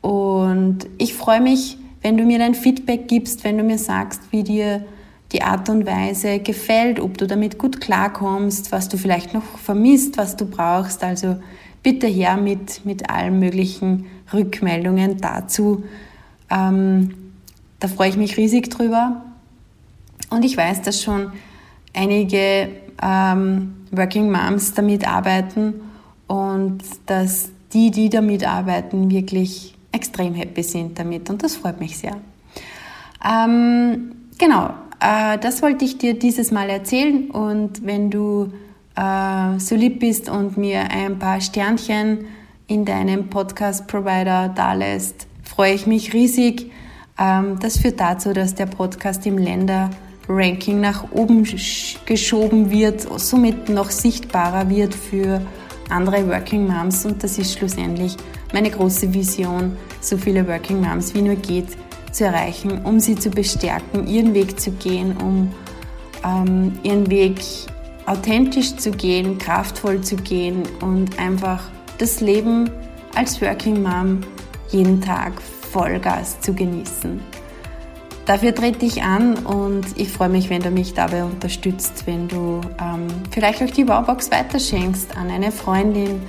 Und 0.00 0.86
ich 0.98 1.14
freue 1.14 1.40
mich, 1.40 1.78
wenn 2.02 2.16
du 2.16 2.24
mir 2.24 2.38
dein 2.38 2.54
Feedback 2.54 3.08
gibst, 3.08 3.44
wenn 3.44 3.56
du 3.56 3.64
mir 3.64 3.78
sagst, 3.78 4.20
wie 4.30 4.42
dir 4.42 4.84
die 5.32 5.42
Art 5.42 5.68
und 5.68 5.86
Weise 5.86 6.38
gefällt, 6.38 7.00
ob 7.00 7.18
du 7.18 7.26
damit 7.26 7.58
gut 7.58 7.80
klarkommst, 7.80 8.70
was 8.70 8.88
du 8.88 8.98
vielleicht 8.98 9.34
noch 9.34 9.42
vermisst, 9.42 10.18
was 10.18 10.36
du 10.36 10.44
brauchst. 10.44 11.02
Also 11.02 11.36
bitte 11.84 12.08
her 12.08 12.36
mit, 12.36 12.84
mit 12.84 13.08
allen 13.08 13.38
möglichen 13.38 14.06
Rückmeldungen 14.32 15.18
dazu. 15.18 15.84
Ähm, 16.50 17.14
da 17.78 17.86
freue 17.86 18.08
ich 18.08 18.16
mich 18.16 18.36
riesig 18.36 18.70
drüber. 18.70 19.22
Und 20.30 20.44
ich 20.44 20.56
weiß, 20.56 20.82
dass 20.82 21.00
schon 21.02 21.30
einige 21.92 22.70
ähm, 23.00 23.74
Working 23.92 24.32
Moms 24.32 24.74
damit 24.74 25.06
arbeiten 25.06 25.74
und 26.26 26.78
dass 27.06 27.50
die, 27.72 27.90
die 27.90 28.08
damit 28.08 28.46
arbeiten, 28.46 29.10
wirklich 29.10 29.76
extrem 29.92 30.34
happy 30.34 30.62
sind 30.62 30.98
damit. 30.98 31.28
Und 31.30 31.42
das 31.42 31.56
freut 31.56 31.78
mich 31.78 31.98
sehr. 31.98 32.16
Ähm, 33.24 34.12
genau, 34.38 34.70
äh, 35.00 35.38
das 35.38 35.62
wollte 35.62 35.84
ich 35.84 35.98
dir 35.98 36.18
dieses 36.18 36.50
Mal 36.50 36.70
erzählen. 36.70 37.30
Und 37.30 37.84
wenn 37.84 38.10
du 38.10 38.52
äh, 38.96 39.58
so 39.58 39.74
lieb 39.74 40.00
bist 40.00 40.28
und 40.28 40.56
mir 40.56 40.90
ein 40.90 41.18
paar 41.18 41.40
Sternchen 41.40 42.26
in 42.66 42.84
deinem 42.84 43.28
Podcast-Provider 43.28 44.48
dalässt, 44.48 45.26
freue 45.42 45.74
ich 45.74 45.86
mich 45.86 46.12
riesig. 46.12 46.70
Ähm, 47.18 47.58
das 47.60 47.78
führt 47.78 48.00
dazu, 48.00 48.32
dass 48.32 48.54
der 48.54 48.66
Podcast 48.66 49.26
im 49.26 49.38
Länder-Ranking 49.38 50.80
nach 50.80 51.12
oben 51.12 51.46
geschoben 52.06 52.70
wird, 52.70 53.02
somit 53.20 53.68
noch 53.68 53.90
sichtbarer 53.90 54.68
wird 54.70 54.94
für 54.94 55.40
andere 55.90 56.26
Working 56.28 56.66
Moms 56.66 57.04
und 57.04 57.22
das 57.22 57.38
ist 57.38 57.58
schlussendlich 57.58 58.16
meine 58.52 58.70
große 58.70 59.12
Vision, 59.12 59.76
so 60.00 60.16
viele 60.16 60.46
Working 60.48 60.80
Moms 60.80 61.14
wie 61.14 61.22
nur 61.22 61.36
geht 61.36 61.68
zu 62.12 62.24
erreichen, 62.24 62.80
um 62.84 63.00
sie 63.00 63.16
zu 63.16 63.30
bestärken, 63.30 64.06
ihren 64.06 64.32
Weg 64.34 64.58
zu 64.58 64.70
gehen, 64.72 65.16
um 65.16 65.52
ähm, 66.24 66.72
ihren 66.82 67.10
Weg 67.10 67.40
authentisch 68.06 68.76
zu 68.76 68.90
gehen, 68.90 69.38
kraftvoll 69.38 70.00
zu 70.00 70.16
gehen 70.16 70.62
und 70.80 71.18
einfach 71.18 71.62
das 71.98 72.20
Leben 72.20 72.70
als 73.14 73.40
Working 73.40 73.82
Mom 73.82 74.20
jeden 74.70 75.00
Tag 75.00 75.40
Vollgas 75.40 76.40
zu 76.40 76.52
genießen. 76.52 77.20
Dafür 78.26 78.54
trete 78.54 78.86
ich 78.86 79.02
an 79.02 79.34
und 79.44 79.84
ich 79.96 80.08
freue 80.08 80.30
mich, 80.30 80.48
wenn 80.48 80.62
du 80.62 80.70
mich 80.70 80.94
dabei 80.94 81.24
unterstützt, 81.24 82.06
wenn 82.06 82.26
du 82.26 82.62
ähm, 82.80 83.06
vielleicht 83.30 83.62
auch 83.62 83.70
die 83.70 83.86
Wowbox 83.86 84.30
weiterschenkst 84.30 85.14
an 85.16 85.30
eine 85.30 85.52
Freundin, 85.52 86.22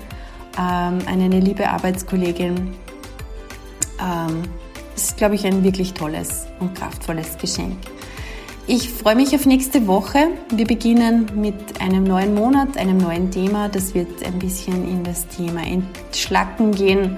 ähm, 0.57 0.99
an 1.05 1.21
eine 1.21 1.39
liebe 1.39 1.69
Arbeitskollegin. 1.69 2.73
Ähm, 4.01 4.43
das 4.93 5.03
ist, 5.03 5.17
glaube 5.17 5.35
ich, 5.35 5.45
ein 5.45 5.63
wirklich 5.63 5.93
tolles 5.93 6.47
und 6.59 6.75
kraftvolles 6.75 7.37
Geschenk. 7.37 7.77
Ich 8.67 8.89
freue 8.89 9.15
mich 9.15 9.35
auf 9.35 9.45
nächste 9.45 9.85
Woche. 9.85 10.29
Wir 10.49 10.65
beginnen 10.65 11.27
mit 11.35 11.79
einem 11.79 12.03
neuen 12.03 12.33
Monat, 12.33 12.77
einem 12.77 12.97
neuen 12.97 13.29
Thema. 13.29 13.69
Das 13.69 13.93
wird 13.93 14.25
ein 14.25 14.39
bisschen 14.39 14.89
in 14.89 15.03
das 15.03 15.27
Thema 15.27 15.61
Entschlacken 15.63 16.71
gehen. 16.71 17.15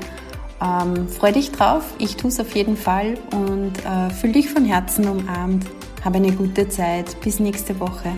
Ähm, 0.61 1.07
freu 1.07 1.31
dich 1.31 1.51
drauf. 1.51 1.85
Ich 1.99 2.17
tue 2.17 2.31
es 2.31 2.39
auf 2.41 2.53
jeden 2.53 2.75
Fall 2.75 3.17
und 3.31 3.71
äh, 3.85 4.09
fühl 4.09 4.33
dich 4.33 4.49
von 4.49 4.65
Herzen 4.65 5.07
umarmt. 5.07 5.65
Habe 6.03 6.17
eine 6.17 6.33
gute 6.33 6.67
Zeit. 6.67 7.17
Bis 7.21 7.39
nächste 7.39 7.79
Woche. 7.79 8.11